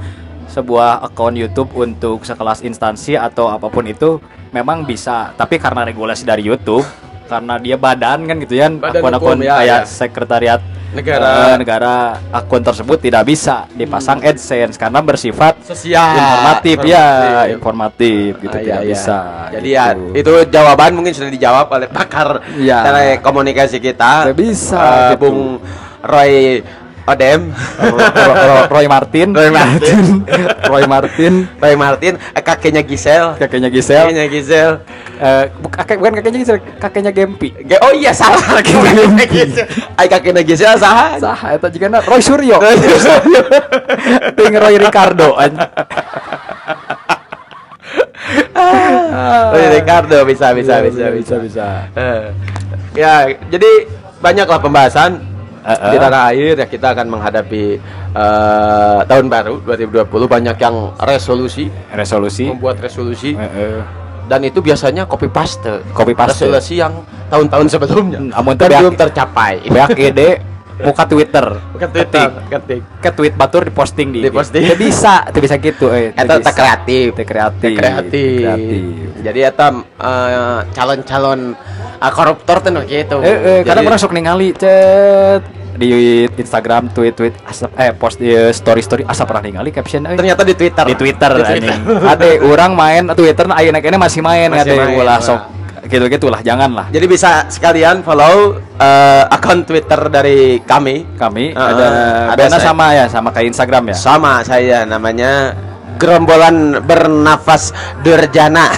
[0.51, 4.19] sebuah akun YouTube untuk sekelas instansi atau apa pun itu
[4.51, 5.31] memang bisa.
[5.39, 6.83] Tapi karena regulasi dari YouTube,
[7.31, 9.87] karena dia badan kan gitu ya, akun-akun ya, kayak ya.
[9.87, 10.61] sekretariat
[10.97, 11.29] Negara.
[11.47, 11.95] eh, negara
[12.31, 16.17] akun tersebut tidak bisa dipasang AdSense karena bersifat Sosial.
[16.17, 17.07] informatif ya,
[17.47, 18.91] informatif gitu Ah, tidak iya, iya.
[18.91, 19.19] bisa.
[19.53, 19.77] Jadi gitu.
[19.77, 19.87] ya
[20.17, 22.79] itu jawaban mungkin sudah dijawab oleh pakar Iya.
[22.83, 24.27] telekomunikasi kita.
[24.27, 25.21] Tidak bisa, Eh, gitu.
[25.21, 25.41] Bung
[26.03, 26.63] Roy
[27.07, 27.55] Odem.
[27.79, 30.27] Ro- Ro- Ro- Roy Martin, Roy Martin.
[30.71, 33.39] Roy Martin, Roy Martin, kakeknya Gisel.
[33.39, 34.71] kakeknya Gisel, Kakeknya Gisel.
[35.17, 37.55] Eh, kakek bukan kakeknya Gisel, kakeknya Gempi.
[37.63, 39.67] Ge- Oh iya salah kakeknya Gisel.
[39.95, 41.15] Ay kakeknya Gisel saha.
[41.17, 42.59] Sah, eta juga Roy Suryo.
[44.35, 45.39] Ting Roy Ricardo.
[49.55, 51.35] iya, Ricardo bisa bisa Iya, bisa bisa.
[51.39, 51.67] bisa.
[51.95, 52.23] Eh,
[52.95, 53.71] ya, jadi
[54.19, 55.23] banyaklah pembahasan
[55.67, 55.91] Eh.
[55.91, 57.65] di tanah air ya kita akan menghadapi
[58.15, 62.47] eh, tahun baru 2020 banyak yang resolusi Resolusi.
[62.47, 63.83] membuat resolusi eh.
[64.27, 66.47] dan itu biasanya copy paste Copy paste.
[66.47, 66.95] resolusi yang
[67.27, 70.31] tahun-tahun sebelumnya Hmm, amun dan teu belum tercapai Beak ide
[70.83, 71.47] muka Twitter.
[71.73, 72.81] Bukan Twitter, ketik.
[73.01, 74.21] Ke tweet batur diposting di.
[74.29, 74.63] Diposting.
[74.67, 75.87] Tidak bisa, tidak bisa gitu.
[75.89, 77.07] Eh, Eta tak kreatif.
[77.17, 77.77] Teu kreatif.
[77.77, 78.41] Kreatif.
[78.45, 78.83] Kreatif.
[79.25, 81.41] Jadi eta eh, calon-calon
[82.01, 83.17] eh, koruptor tuh gitu.
[83.25, 85.45] Eh, eh, kadang Jadi- orang sok ningali cet
[85.77, 90.17] di Instagram tweet-tweet asap eh post di story-story asap pernah ningali caption eh.
[90.17, 90.85] ternyata di Twitter.
[90.89, 91.77] di Twitter Di Twitter.
[92.17, 95.41] Ade orang main Twitter nah ayeuna kene masih main Masih ade ulah sok
[95.87, 101.05] gitu-gitu lah janganlah Jadi bisa sekalian follow eh, akun Twitter dari kami.
[101.15, 101.87] kami Uh, ada
[102.29, 102.65] ada Bena saya.
[102.67, 105.57] sama ya sama kayak Instagram ya Sama saya namanya
[105.97, 108.69] gerombolan bernafas durjana.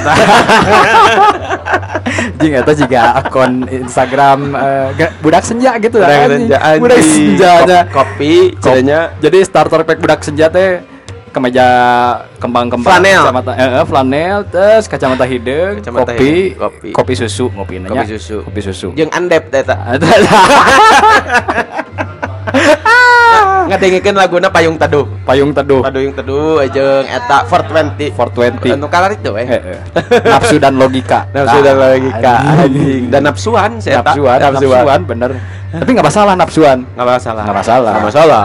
[2.38, 6.46] jing eta juga akun Instagram eh, ga- budak senja gitu lah, Budak anjing.
[6.46, 9.00] senja, budak senjanya Kop- kopi, Kop- cenanya.
[9.18, 10.78] jadi starter pack budak senja teh
[11.28, 11.66] kemeja
[12.36, 13.22] kembang-kembang Flanel.
[13.24, 16.88] kacamata eh, eh, flanel terus kacamata hidung Kacamata kopi, hidung, kopi.
[16.92, 18.36] kopi susu ngopi Kopi susu.
[18.42, 19.76] kopi susu Jeung andep eta.
[23.68, 25.04] Ngadengikeun laguna Payung Teduh.
[25.28, 28.16] payung teduh Payung Teduh jeung eta 420.
[28.16, 29.44] 420 Anu kalar itu eh.
[29.44, 29.80] Eh, eh.
[30.24, 35.30] nafsu dan logika Nafsu dan Ah, logika anjing dan nafsuan saya nafsuan, nafsuan, bener.
[35.68, 36.78] Tapi nggak masalah nafsuan.
[36.96, 37.42] Nggak masalah.
[37.44, 37.92] Nggak masalah.
[37.92, 38.44] Nggak masalah.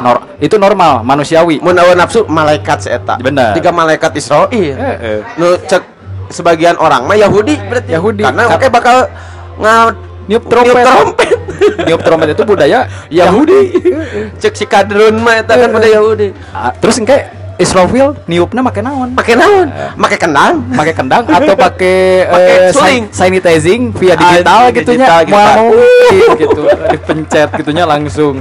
[0.00, 1.60] Nor- itu normal, manusiawi.
[1.60, 3.52] Mun nafsu malaikat saya Bener.
[3.52, 4.48] Tiga malaikat Israel.
[4.50, 5.20] Eh, eh.
[5.36, 5.82] Nu cek
[6.30, 7.90] sebagian orang mah Yahudi berarti.
[7.92, 8.22] Yahudi.
[8.24, 8.96] Karena Kar- oke bakal
[9.60, 9.74] nga
[10.30, 10.70] Niup trompet.
[10.70, 11.36] Niup trompet.
[11.90, 12.86] Niup trompet itu budaya
[13.18, 13.60] Yahudi.
[14.42, 16.30] cek si kadrun mah eta kan pada Yahudi.
[16.54, 17.18] Ah, Terus engke
[17.60, 19.12] Israfil niupna make naon?
[19.12, 19.68] Pakai naon?
[19.98, 20.64] Pakai kendang.
[20.72, 23.02] Pakai kendang atau pakai Pakai eh, suling.
[23.12, 25.04] san- sanitizing via digital Ah, gitunya.
[25.04, 25.36] digital, gitu.
[25.36, 25.68] Mau
[26.40, 28.40] gitu, dipencet gitunya langsung.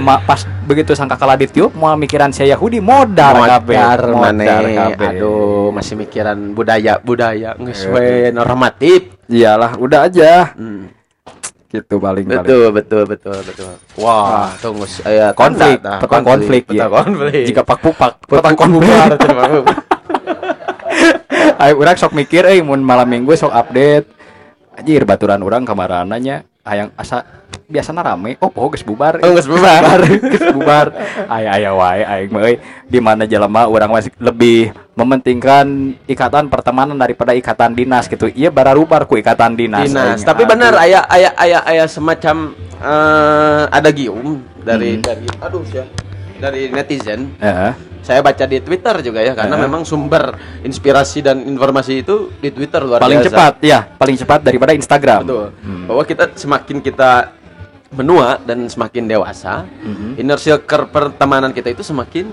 [0.00, 3.76] Ma, pas begitu sangka kala ditiup mau mikiran saya Yahudi modar kabeh.
[4.16, 5.08] Modar kabeh.
[5.20, 9.12] Aduh, masih mikiran budaya budaya geus we normatif.
[9.28, 10.56] Iyalah, udah aja.
[10.56, 10.88] Hmm.
[11.68, 12.44] Gitu paling paling.
[12.44, 13.72] Betul, betul, betul, betul.
[14.00, 16.96] Wah, tunggu saya konflik, petang konflik, petang ya.
[17.00, 17.44] konflik.
[17.48, 18.88] Jika pak pupak, petang konflik.
[19.20, 19.76] konflik.
[21.62, 24.08] Ayo urang sok mikir eh mun malam minggu sok update.
[24.72, 27.26] Anjir baturan urang kamarananya hayang asa
[27.66, 28.36] biasana rame.
[28.38, 29.18] Oh, poho geus bubar.
[29.18, 29.82] Oh, geus bubar.
[30.32, 30.92] geus bubar.
[31.26, 32.42] Aya aya wae aing mah
[32.86, 38.28] di mana jelema urang masih lebih mementingkan ikatan pertemanan daripada ikatan dinas gitu.
[38.30, 39.88] Iya bararubar ku ikatan dinas.
[39.88, 40.20] Dinas.
[40.20, 40.28] aing.
[40.28, 45.02] Tapi benar aya aya aya aya semacam eh, ada gium dari Hmm.
[45.02, 45.84] dari aduh ya
[46.42, 47.38] dari netizen.
[47.38, 47.72] Heeh.
[48.02, 49.62] Saya baca di Twitter juga ya karena Eh.
[49.62, 50.34] memang sumber
[50.66, 53.30] inspirasi dan informasi itu di Twitter luar Paling biasa.
[53.30, 55.22] cepat, ya, paling cepat daripada Instagram.
[55.22, 55.46] Betul.
[55.62, 55.84] Hmm.
[55.86, 57.30] Bahwa kita semakin kita
[57.94, 60.18] menua dan semakin dewasa, Mhm.
[60.18, 62.26] inner circle pertemanan kita itu semakin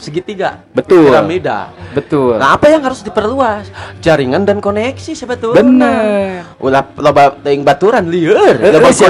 [0.00, 0.64] segitiga.
[0.72, 1.12] Betul.
[1.12, 1.68] Piramida.
[1.92, 2.40] Betul.
[2.40, 3.68] Nah, apa yang harus diperluas?
[4.00, 5.60] Jaringan dan koneksi sebetulnya.
[5.60, 6.56] Bener.
[6.56, 8.08] Ulah loba teuing baturan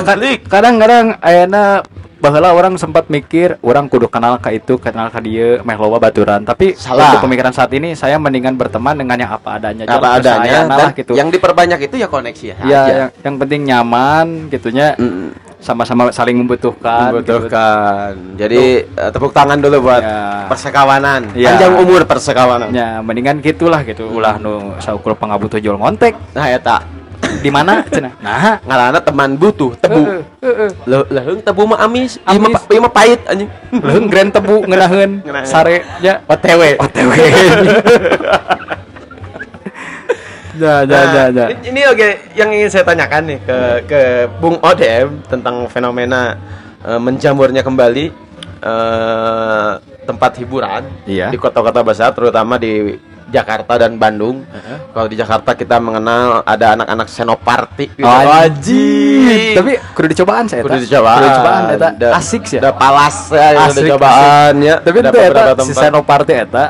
[0.03, 0.51] konflik.
[0.51, 1.87] kadang-kadang ayana
[2.27, 6.43] baheula orang sempat mikir orang kudu kenal ke itu kenal ke dia meh loba baturan
[6.43, 7.15] tapi Salah.
[7.15, 10.91] untuk pemikiran saat ini saya mendingan berteman dengan yang apa adanya Apa Jangan adanya lah
[10.91, 12.57] gitu yang diperbanyak itu ya koneksi ya.
[12.61, 15.31] ya yang, yang penting nyaman gitunya Mm.
[15.57, 17.11] sama-sama saling membutuhkan.
[17.13, 17.33] gitu.
[17.33, 18.13] Membutuhkan.
[18.35, 20.47] Jadi eh, tepuk tangan dulu buat Ya.
[20.47, 21.33] persekawanan.
[21.33, 21.49] Ya.
[21.51, 22.71] Panjang umur persekawanan.
[22.71, 24.07] Ya, mendingan gitulah gitu.
[24.07, 26.13] Ulah nu saukul pangabutuh jual ngontek.
[26.33, 26.85] Nah, eta
[27.37, 28.13] Di mana cenah?
[28.19, 30.03] Nah, ngaranna teman butuh tebu.
[30.41, 30.71] heeh.
[30.85, 33.49] Leuh leuheung tebu mah amis, ieu mah ieu pahit anjing.
[33.71, 35.47] Leung grand tebu ngeunaheun Ngeunaheun.
[35.47, 36.23] sare ya.
[36.25, 36.77] OTW.
[36.79, 37.11] OTW.
[40.57, 41.47] Ya, ya, ya, ya.
[41.53, 44.01] Ini, ini oke yang ingin saya tanyakan nih ke ke
[44.41, 46.41] Bung Odem tentang fenomena
[46.81, 48.05] eh, menjamurnya kembali
[48.63, 49.71] eh,
[50.07, 51.29] tempat hiburan Iya.
[51.29, 52.97] di kota-kota besar terutama di
[53.27, 54.47] Jakarta dan Bandung.
[54.95, 58.07] Kalau di Jakarta kita mengenal ada anak-anak senoparty gitu.
[58.07, 59.59] Anjir.
[59.59, 60.63] Tapi kudu dicobaan saya.
[60.63, 60.85] Kudu eta.
[60.87, 61.19] dicobaan.
[61.19, 62.59] Kudu dicobaan eta asik sih.
[62.63, 64.75] Da palas ya, Asik, udah cobaan ya.
[64.79, 65.83] Tapi Ada itu eta beberapa si tempat.
[65.83, 66.65] Senoparty eta.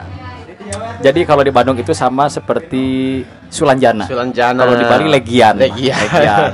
[0.96, 4.08] Jadi kalau di Bandung itu sama seperti Sulanjana.
[4.08, 4.64] Sulanjana.
[4.64, 5.54] Kalau di Bali Legian.
[5.54, 6.02] Legian.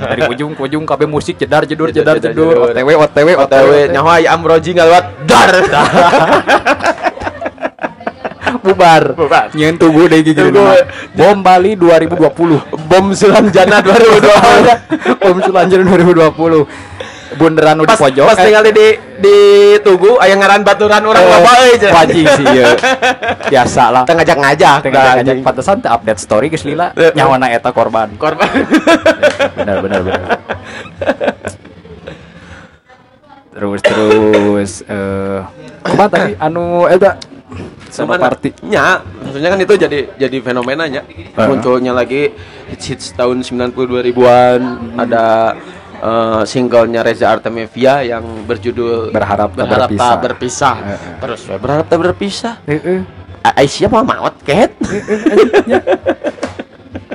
[0.03, 2.69] Dari ujung ke ujung kabeh musik jedar jedur Jedar, jedur.
[2.69, 5.51] OTW OTW OTW nyawa ya amroji ngalewat dar.
[8.59, 9.03] bubar.
[9.13, 9.45] Bubar.
[9.51, 10.43] Nyeun tugu deui gitu.
[11.11, 12.19] Bom Bali 2020.
[12.85, 15.21] Bom Sulanjana 2020.
[15.23, 16.67] Bom Sulanjana 2020.
[17.33, 18.29] Bunderan udah pojok.
[18.29, 19.37] pas tinggal di di
[19.81, 21.93] tugu aya ngaran baturan orang Eh, loba euy cenah.
[21.97, 22.67] wajib sih ya.
[23.51, 24.03] Biasa lah.
[24.05, 24.73] Kita Tengah dah, ngajak
[25.17, 25.39] anjing.
[25.41, 27.11] pantesan update story geus lila Eh, eh.
[27.17, 28.13] nyawana eta korban.
[28.21, 28.45] korban.
[29.57, 30.29] Benar benar benar.
[33.49, 35.39] Terus terus eh
[35.83, 37.17] apa tadi anu eta
[37.93, 38.49] sama Cuman, party.
[38.65, 38.85] nya
[39.15, 41.45] maksudnya kan itu jadi jadi fenomenanya Uh-huh.
[41.47, 42.33] munculnya lagi
[42.67, 44.61] hits hits tahun 90 2000-an
[44.97, 45.53] ada
[45.95, 50.09] eh, singlenya Reza Artamevia yang berjudul Berharap Tak berharap Berpisah.
[50.09, 51.13] tak berpisah Uh-uh.
[51.19, 52.99] terus berharap tak berpisah Heeh.
[53.41, 54.73] A- Aisyah mah maut ket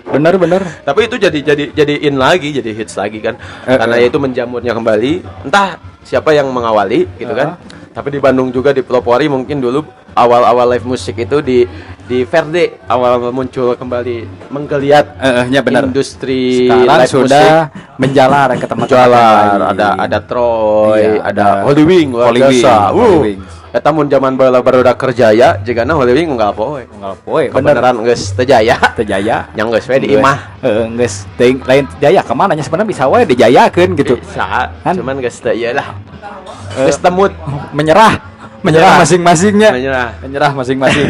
[0.09, 0.63] Bener bener.
[0.83, 4.73] tapi itu jadi jadi jadi in lagi jadi hits lagi kan Eh, karena itu menjamurnya
[4.73, 5.13] kembali
[5.45, 7.93] entah siapa yang mengawali gitu kan Uh-huh.
[7.95, 9.85] tapi di Bandung juga di pelopori mungkin dulu
[10.19, 11.59] awal-awal live musik itu di
[12.09, 15.85] di Verde awal muncul kembali menggeliat Eh, eh, nya bener.
[15.87, 17.49] industri Sekarang live sudah
[18.01, 22.41] menjalar ke tempat Jalan, ada ada Troy, Iya, ada ada Holy Wing Holy.
[22.41, 23.19] Wing, Holy.
[23.21, 23.41] Wing.
[23.69, 26.89] Eta mun zaman bala barudak kerjaya, jigana Holy Wing unggal poe.
[26.89, 27.53] Unggal poe.
[27.53, 28.81] Kebenaran geus teu jaya.
[28.97, 29.45] Teu jaya.
[29.61, 30.39] Yang geus we di imah.
[30.65, 34.17] Heeh, geus teuing lain jaya ka mana nya sebenarnya bisa wae dijayakeun gitu.
[34.17, 34.97] Bisa, Kan?
[34.97, 35.93] cuman teu ieu lah.
[36.81, 37.37] Geus temut
[37.77, 38.38] Menyerah.
[38.59, 39.71] Menyerah masing-masingnya.
[39.71, 40.09] menyerah.
[40.19, 41.09] Menyerah masing-masing.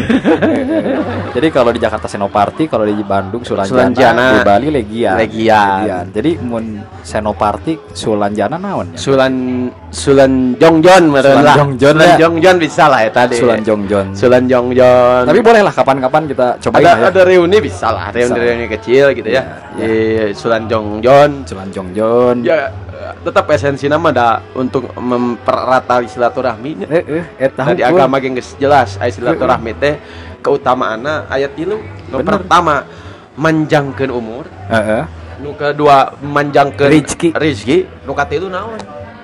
[1.35, 4.27] Jadi kalau di Jakarta Senoparty, kalau di Bandung Sulanjana, Sulanjana.
[4.33, 5.17] di Bali Legian.
[5.17, 6.05] Legian.
[6.13, 8.97] Jadi mun Senoparty Sulanjana naon ya?
[8.97, 9.33] Sulan
[9.89, 11.55] Sulan Jongjon Sulan lah.
[11.57, 12.17] Jongjon Sulan ya.
[12.21, 13.37] Jongjon bisa lah ya tadi.
[13.37, 14.05] Sulan Jongjon.
[14.13, 15.23] Sulan Jongjon.
[15.25, 17.09] Tapi boleh lah kapan-kapan kita cobain ada ya.
[17.09, 19.43] ada reuni bisa lah, reuni-reuni kecil gitu ya.
[19.77, 21.45] Iya, Di Sulan Jongjon.
[21.45, 22.45] Sulan Jongjon.
[22.45, 22.69] Ya
[23.23, 26.87] tetap esensi nama ada untuk mempererat tali silaturahmi nya.
[26.91, 29.95] Eh, eh, eta Tadi agama ge geus jelas aya silaturahmi teh
[30.43, 31.79] keutamaanna ayat tilu.
[32.09, 32.25] Bener.
[32.25, 32.83] pertama
[33.39, 35.03] manjangkeun umur, Heeh.
[35.39, 37.29] nu kedua manjangkeun Rizki.
[37.31, 38.79] Rizki, nu katilu naon?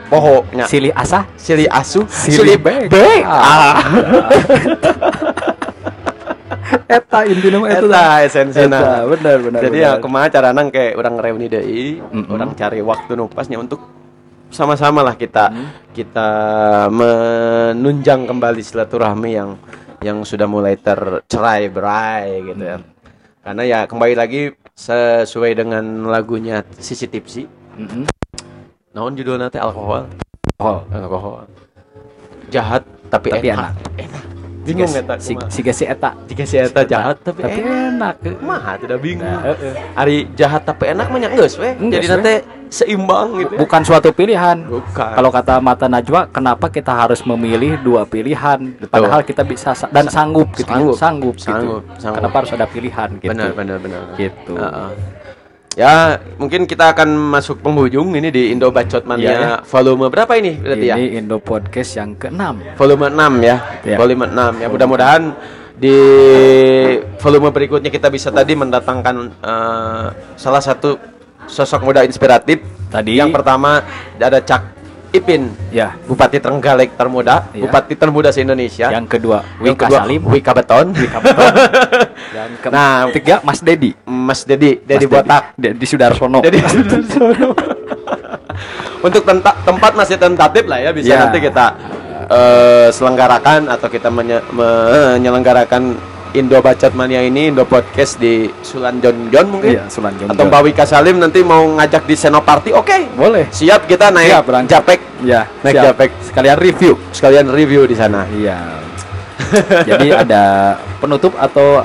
[0.06, 0.70] Poho nya.
[0.70, 1.26] Silih asa.
[1.36, 2.88] Silih asu, Silih silih bek.
[2.94, 3.22] bek.
[3.26, 3.82] Ah.
[6.98, 7.86] Eta intinya mah eta.
[7.86, 8.78] Eta esensina.
[8.78, 9.62] Eta, bener bener.
[9.62, 9.88] Jadi bener.
[9.90, 12.30] ya kumaha carana kayak orang reuni deui, Mm-mm.
[12.30, 13.80] orang cari waktu nu pasnya untuk
[14.50, 15.68] sama-sama lah kita Mm.
[15.92, 16.30] kita
[16.90, 19.50] menunjang kembali silaturahmi yang
[20.02, 22.78] yang sudah mulai tercerai berai gitu ya.
[23.42, 24.42] Karena ya kembali lagi
[24.74, 27.46] sesuai dengan lagunya Sisi Tipsi.
[27.78, 28.04] Mm-mm.
[28.92, 30.08] Naon judulnya teh alkohol.
[30.56, 31.44] Oh, Alkohol.
[32.48, 33.76] Jahat tapi, Tapi enak.
[34.00, 34.24] enak.
[34.66, 35.48] Bingung Siga- eta si, kumaha.
[35.48, 36.12] si, si eta.
[36.26, 38.16] Si eta jahat tapi, Tapi enak.
[38.18, 38.42] enak.
[38.42, 39.30] Kumaha tidak bingung.
[39.30, 39.74] Nah, heeh.
[39.94, 41.70] Ari jahat tapi enak mah nya geus we.
[41.78, 42.34] Jadi nanti
[42.68, 43.54] seimbang gitu.
[43.54, 43.60] ya.
[43.62, 44.58] Bukan suatu pilihan.
[44.60, 45.12] Bukan.
[45.14, 48.58] Kalau kata Mata Najwa, kenapa kita harus memilih dua pilihan?
[48.90, 50.66] Padahal kita bisa sa- dan sanggup gitu.
[50.66, 50.82] ya.
[50.82, 50.98] Sanggup.
[50.98, 51.46] Sanggup, gitu.
[51.46, 52.18] Sanggup, sanggup.
[52.18, 53.30] Kenapa harus ada pilihan gitu?
[53.30, 54.02] benar benar benar.
[54.16, 54.54] Gitu.
[54.54, 54.90] Heeh.
[55.76, 59.56] Ya, mungkin kita akan masuk penghujung ini di Indo Bacot Mania Iya, ya.
[59.68, 60.96] volume berapa ini berarti ya?
[60.96, 62.64] Ini Indo Podcast yang keenam.
[62.80, 63.58] Volume 6 ya.
[63.84, 63.98] Iya.
[64.00, 64.68] Volume 6 ya.
[64.72, 65.24] Mudah-mudahan
[65.76, 65.96] di
[67.20, 70.06] volume berikutnya kita bisa tadi mendatangkan eh,
[70.40, 70.96] salah satu
[71.44, 72.64] sosok muda inspiratif.
[72.88, 73.84] Tadi- yang pertama
[74.16, 74.75] ada Cak
[75.16, 75.96] Ipin, Ya.
[76.04, 77.66] Bupati Trenggalek termuda, Iya.
[77.66, 78.88] Bupati termuda se-Indonesia.
[78.88, 80.22] Yang kedua, Wika kedua, Salim.
[80.24, 80.88] Wika Beton.
[80.92, 81.54] Wika Beton.
[82.38, 83.92] yang Nah, ketiga, Mas Dedi.
[84.04, 85.56] Mas Dedi, Dedi Botak.
[85.56, 86.40] Dedi Sudarsono.
[86.40, 86.60] Jadi
[89.02, 91.18] untuk tenta- tempat masih tentatif lah ya bisa Ya.
[91.22, 91.66] nanti kita
[92.26, 95.94] eh, selenggarakan atau kita menye- menyelenggarakan
[96.36, 100.46] Indo Bacot Mania ini Indo Podcast di Sulan John John mungkin Iya, Sulan John atau.
[100.46, 103.48] Mbak Wika Salim nanti mau ngajak di Senoparty oke Boleh.
[103.50, 104.72] siap kita naik Siap, berangkat.
[104.72, 105.84] japek Ya, naik siap.
[105.90, 106.94] japek Sekalian review.
[107.10, 108.60] sekalian review di sana Iya.
[109.86, 110.44] Jadi ada
[110.98, 111.84] penutup atau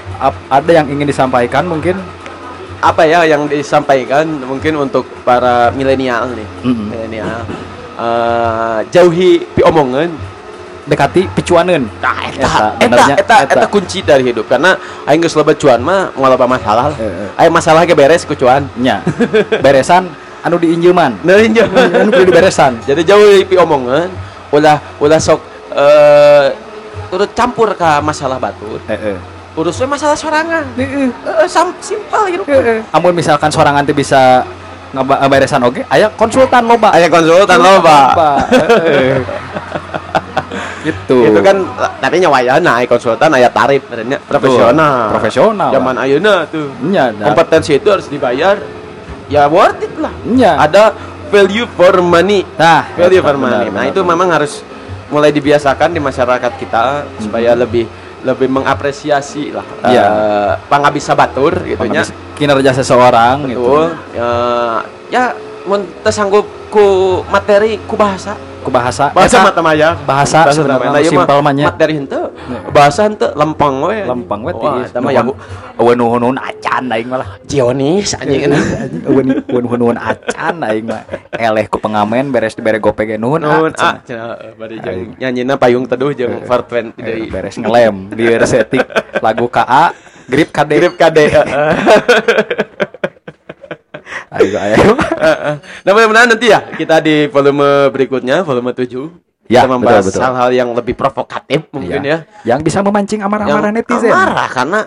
[0.48, 1.98] ada yang ingin disampaikan mungkin?
[2.80, 6.86] apa ya yang disampaikan mungkin untuk para milenial nih Mm-mm.
[6.88, 7.44] milenial
[7.92, 10.08] Eh, jauhi omongan
[10.90, 11.86] Dekati picuaneun.
[12.02, 14.74] Nah, Eta, eta, eta, eta, kunci dari hidup karena
[15.06, 16.90] aing geus loba cuan mah moal loba masalah.
[16.98, 17.30] Heeh.
[17.38, 18.66] Aing masalah ge beres ku cuan.
[18.74, 18.98] Nya.
[19.64, 20.10] Beresan
[20.42, 21.22] anu diinjeman.
[21.22, 21.38] Nah.
[22.02, 22.82] Anu kudu diberesan.
[22.82, 24.10] Jadi jauh pi omongan,
[24.50, 25.38] ulah ulah sok
[25.70, 26.50] eh
[27.06, 28.82] turut campur ke masalah batur.
[28.90, 29.14] Heeh.
[29.54, 30.64] Urus we masalah sorangan.
[30.74, 31.10] Heeh.
[31.10, 31.46] Heeh,
[31.82, 32.46] simpel hidup.
[32.90, 34.42] Amun misalkan seorang nanti bisa
[34.90, 36.90] ngaberesan oke, aya konsultan loba.
[36.90, 37.98] Aya konsultan loba.
[38.86, 39.22] Heeh.
[40.82, 41.16] Gitu.
[41.28, 41.56] Itu kan
[41.98, 45.12] tapi nyawayana aya konsultan aya tarif sebenarnya profesional.
[45.12, 45.70] Profesional.
[45.70, 46.68] Zaman ayeuna tuh.
[46.82, 48.56] Da- Kompetensi itu harus dibayar.
[49.30, 50.10] Ya worth it lah.
[50.26, 50.58] nya.
[50.58, 50.90] Ada
[51.30, 52.42] value for money.
[52.58, 53.70] Nah, value for money.
[53.70, 54.10] benar, nah benar, itu benar.
[54.10, 54.52] memang harus
[55.10, 56.84] mulai dibiasakan di masyarakat kita
[57.18, 57.86] supaya lebih
[58.20, 60.04] lebih mengapresiasi lah Iya.
[60.04, 61.80] eh, pangabisa batur gitu
[62.36, 63.64] kinerja seseorang gitu.
[63.64, 63.86] Betul.
[64.12, 64.30] Ya,
[65.08, 65.24] ya
[65.64, 66.86] mun teu sanggup ku
[67.26, 68.38] materi ku bahasa.
[68.60, 69.96] Ku bahasa Bahasa Eta mata maya.
[70.04, 71.66] bahasa sebenarnya anu simpel mah nya.
[71.72, 72.28] Materi henteu.
[72.70, 74.04] Bahasa henteu lempeng we.
[74.04, 74.92] lempeng we tiis.
[75.00, 75.22] mah ya
[75.80, 77.40] Eueun nuhun acan aing malah.
[77.48, 78.52] Zionis anjing.
[79.08, 81.02] Eueun eueun nuhun acan aing mah.
[81.32, 83.96] Eleh ku pengamen beres dibere gopeng ge nuhun Nuhun ah.
[83.96, 87.32] ah, eh, bari jeung nyanyina payung teduh jeung 420 Eh, deui.
[87.32, 88.84] beres ngelem di resetik
[89.24, 89.96] lagu KA
[90.28, 91.18] grip KD Grip KD.
[94.32, 94.76] ayo ayo.
[95.84, 98.86] Nah, mudah-mudahan nanti ya kita di volume berikutnya, volume 7
[99.44, 100.22] Ya, kita membahas betul, betul.
[100.22, 102.22] hal-hal yang lebih provokatif mungkin ya.
[102.44, 104.80] yang bisa memancing amarah-amarah netizen Marah karena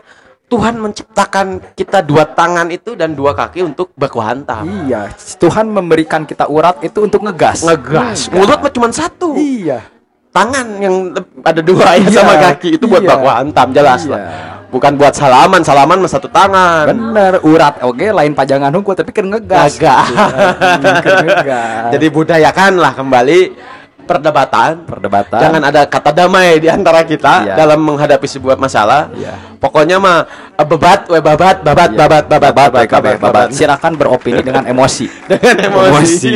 [0.46, 4.64] Tuhan menciptakan kita dua tangan itu dan dua kaki untuk baku hantam.
[4.86, 8.30] iya Tuhan memberikan kita urat itu untuk ngegas Ngegas.
[8.30, 9.36] Mulut mah cuma satu.
[9.36, 9.84] iya
[10.32, 10.96] Tangan yang
[11.44, 13.10] ada dua ya Iya, sama kaki itu buat iya.
[13.12, 14.10] baku hantam jelas Iya.
[14.10, 14.22] lah.
[14.74, 16.90] Bukan buat salaman, salaman mah satu tangan.
[16.90, 20.08] bener urat oke lain pajangan hukum tapi kan ngegas Ngegas.
[20.10, 21.90] Gitu, kan ngegas.
[21.94, 23.40] Jadi budayakanlah kembali
[24.04, 24.84] perdebatan.
[24.86, 27.56] perdebatan Jangan ada kata damai di antara kita Iya.
[27.56, 29.10] dalam menghadapi sebuah masalah.
[29.12, 29.56] Iya.
[29.58, 32.00] Pokoknya mah eh, bebat, we babat, babat, Iya.
[32.00, 33.48] babat, babat, babat, babat, babat, babat.
[33.52, 35.08] Silakan beropini dengan emosi.
[35.32, 36.34] Dengan emosi.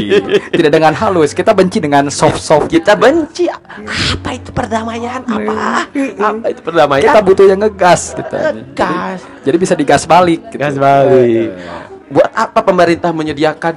[0.49, 1.31] Tidak dengan halus.
[1.31, 2.67] Kita benci dengan soft-soft.
[2.67, 3.45] Kita benci.
[3.51, 5.21] Apa itu perdamaian?
[5.21, 5.85] Apa?
[6.17, 7.03] Apa itu perdamaian?
[7.03, 8.37] Kita butuh yang ngegas kita.
[8.73, 9.19] gas.
[9.43, 10.41] Jadi bisa digas balik.
[10.47, 10.57] gitu.
[10.57, 11.51] Gas balik.
[12.07, 13.75] Buat apa pemerintah menyediakan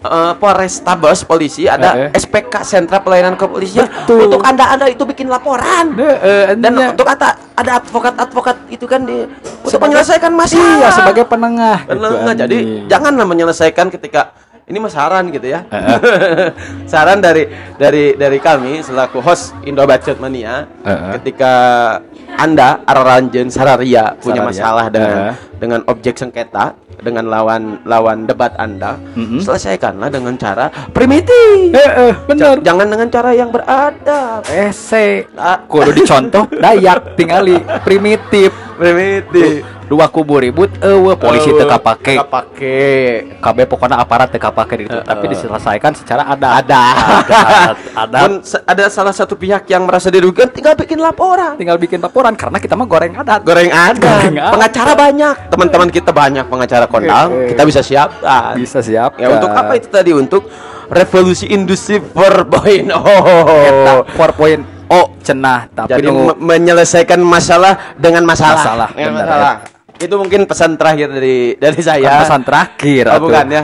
[0.00, 2.16] eh, Polrestabes polisi ada Eh, eh.
[2.16, 4.26] SPK Sentra Pelayanan Kepolisian Betul.
[4.26, 5.92] untuk anda-anda itu bikin laporan.
[5.92, 6.90] Heeh, Dan nya.
[6.90, 9.28] untuk ada ada advokat-advokat itu kan di
[9.60, 10.76] untuk menyelesaikan masalah.
[10.76, 11.78] Iya, sebagai penengah.
[11.82, 12.34] gitu, Penengah.
[12.34, 12.88] Jadi anjing.
[12.88, 14.32] janganlah menyelesaikan ketika
[14.70, 15.66] ini mah saran gitu ya.
[16.86, 17.44] saran dari
[17.74, 21.18] dari dari kami selaku host Indo Bacot Mania Heeh.
[21.18, 21.52] ketika
[22.32, 24.46] Anda Araranjen Sararia punya Sararia.
[24.46, 25.34] masalah dengan Heeh.
[25.58, 29.40] dengan objek sengketa dengan lawan lawan debat Anda, Mm-mm.
[29.40, 31.72] selesaikanlah dengan cara primitif.
[31.72, 32.60] Heeh, bener.
[32.60, 34.44] Ja- Jangan dengan cara yang beradab.
[34.44, 35.24] Ese.
[35.32, 38.52] Ah, Kudu dicontoh Dayak tingali primitif.
[38.80, 39.60] Primitif.
[39.90, 42.14] Dua kubu ribut eueuh polisi teu kapake.
[42.14, 42.78] Kapake.
[43.42, 45.02] KB pokoknya aparat teu kapake gitu.
[45.02, 46.62] Tapi diselesaikan secara ada.
[46.62, 46.82] Ada.
[47.20, 47.38] Ada.
[48.06, 48.18] ada.
[48.22, 51.58] Pun se- ada salah satu pihak yang merasa dirugikan tinggal bikin laporan.
[51.58, 53.42] tinggal bikin laporan karena kita mah goreng adat.
[53.42, 53.98] Goreng ada.
[53.98, 54.52] Goreng ada.
[54.54, 55.34] Pengacara banyak.
[55.50, 57.28] Teman-teman kita banyak pengacara kondang.
[57.50, 58.54] Kita bisa siapkan.
[58.56, 59.18] Bisa siap.
[59.18, 60.14] Ya untuk apa itu tadi?
[60.14, 60.46] Untuk
[60.86, 62.94] revolusi industri 4.0.
[63.66, 68.58] Eta 4.0 oh cenah tapi Jadi nu me- menyelesaikan masalah dengan masalah.
[68.58, 69.54] Masalah, Dengan benar, masalah.
[70.00, 72.24] Itu mungkin pesan terakhir dari dari bukan saya.
[72.24, 73.20] pesan terakhir Oh, atuh.
[73.20, 73.62] bukan ya?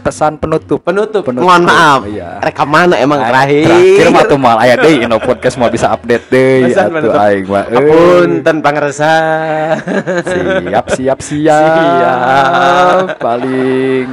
[0.00, 0.80] Pesan penutup.
[0.80, 1.20] Penutup.
[1.20, 1.44] Penutup.
[1.44, 2.00] Mohon maaf.
[2.08, 2.40] Iya.
[2.40, 3.66] Rekam mana emang Ay, terakhir?
[3.68, 7.64] Terakhir mah tuh mal aya deui Ino podcast mau bisa update deui atuh aing mah.
[7.68, 7.92] euy.
[7.92, 9.12] Apunten pangresa.
[10.24, 11.76] Siap siap siap.
[11.76, 13.20] Siap.
[13.20, 14.08] Paling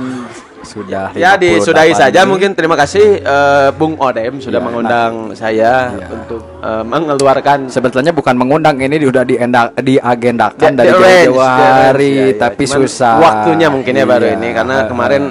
[0.73, 5.93] sudah Ya 58 disudahi saja mungkin terima kasih eh, Bung Odem sudah Ya, mengundang saya
[5.93, 6.07] Iya.
[6.09, 12.11] untuk eh, mengeluarkan Sebetulnya bukan mengundang ini sudah diendak diagendakan Di- dari jauh-jauh arrange, hari
[12.11, 12.37] ya, ya.
[12.41, 13.13] tapi Cuman susah.
[13.19, 14.35] Waktunya mungkin ya baru Iya.
[14.35, 15.23] ini karena kemarin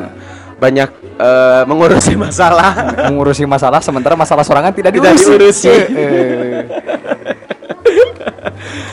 [0.56, 0.88] banyak
[1.18, 2.70] eh, mengurusi masalah.
[3.02, 5.74] mengurusi masalah sementara masalah sorangan tidak Tidak diurusi.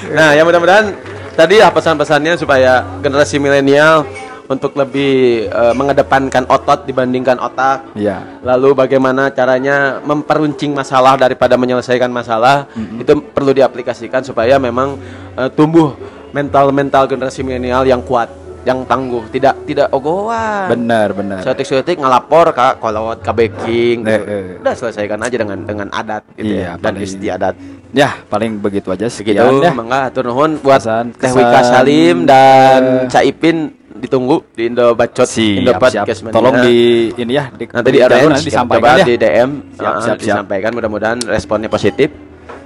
[0.09, 0.97] nah, ya mudah-mudahan
[1.33, 4.03] tadi ya pesan-pesannya supaya generasi milenial
[4.49, 7.93] untuk lebih eh, mengedepankan otot dibandingkan otak.
[7.93, 8.41] Iya.
[8.41, 14.97] Lalu bagaimana caranya memperuncing masalah daripada menyelesaikan masalah itu perlu diaplikasikan supaya memang
[15.37, 15.93] eh, tumbuh
[16.29, 18.29] mental-mental generasi milenial yang kuat,
[18.65, 20.69] yang tangguh, tidak tidak ogohan.
[20.69, 24.23] benar benar Setik-setik ngelapor ke kolot, ke baking, gitu.
[24.25, 24.61] Eh, eh.
[24.61, 27.55] udah selesaikan aja dengan dengan adat gitu Iya, ya, dan paling- istiadat.
[27.89, 30.81] ya paling begitu aja Segitu, ya mangga atur nuhun buat
[31.17, 33.57] Teh Wika Salim dan eh, Caipin
[33.99, 36.33] ditunggu di Indo Bacot Indo siap siap Podcast Mania.
[36.33, 36.77] tolong di
[37.13, 40.17] ini ya di, nanti di arrange nanti disampaikan ya di DM Siap, uh, siap, siap.
[40.17, 42.09] disampaikan mudah-mudahan responnya positif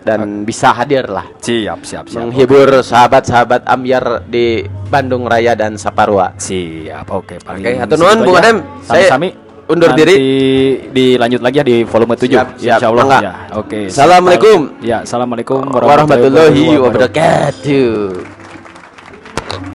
[0.03, 6.35] dan bisa hadir lah siap siap siap menghibur sahabat-sahabat Ambiar di Bandung Raya dan Saparua.
[6.35, 8.37] siap oke paling Oke, hatur nuhun segitu Bung.
[8.37, 8.57] Adem.
[8.83, 9.29] Saya sami-sami
[9.63, 10.15] undur Nanti diri.
[10.91, 12.77] dilanjut lagi ya di volume 7 Siap, siap.
[12.83, 14.59] insyaallah ya oke Assalamualaikum.
[14.83, 18.42] ya assalamuallahu Warahmatullahi wabarakatuh.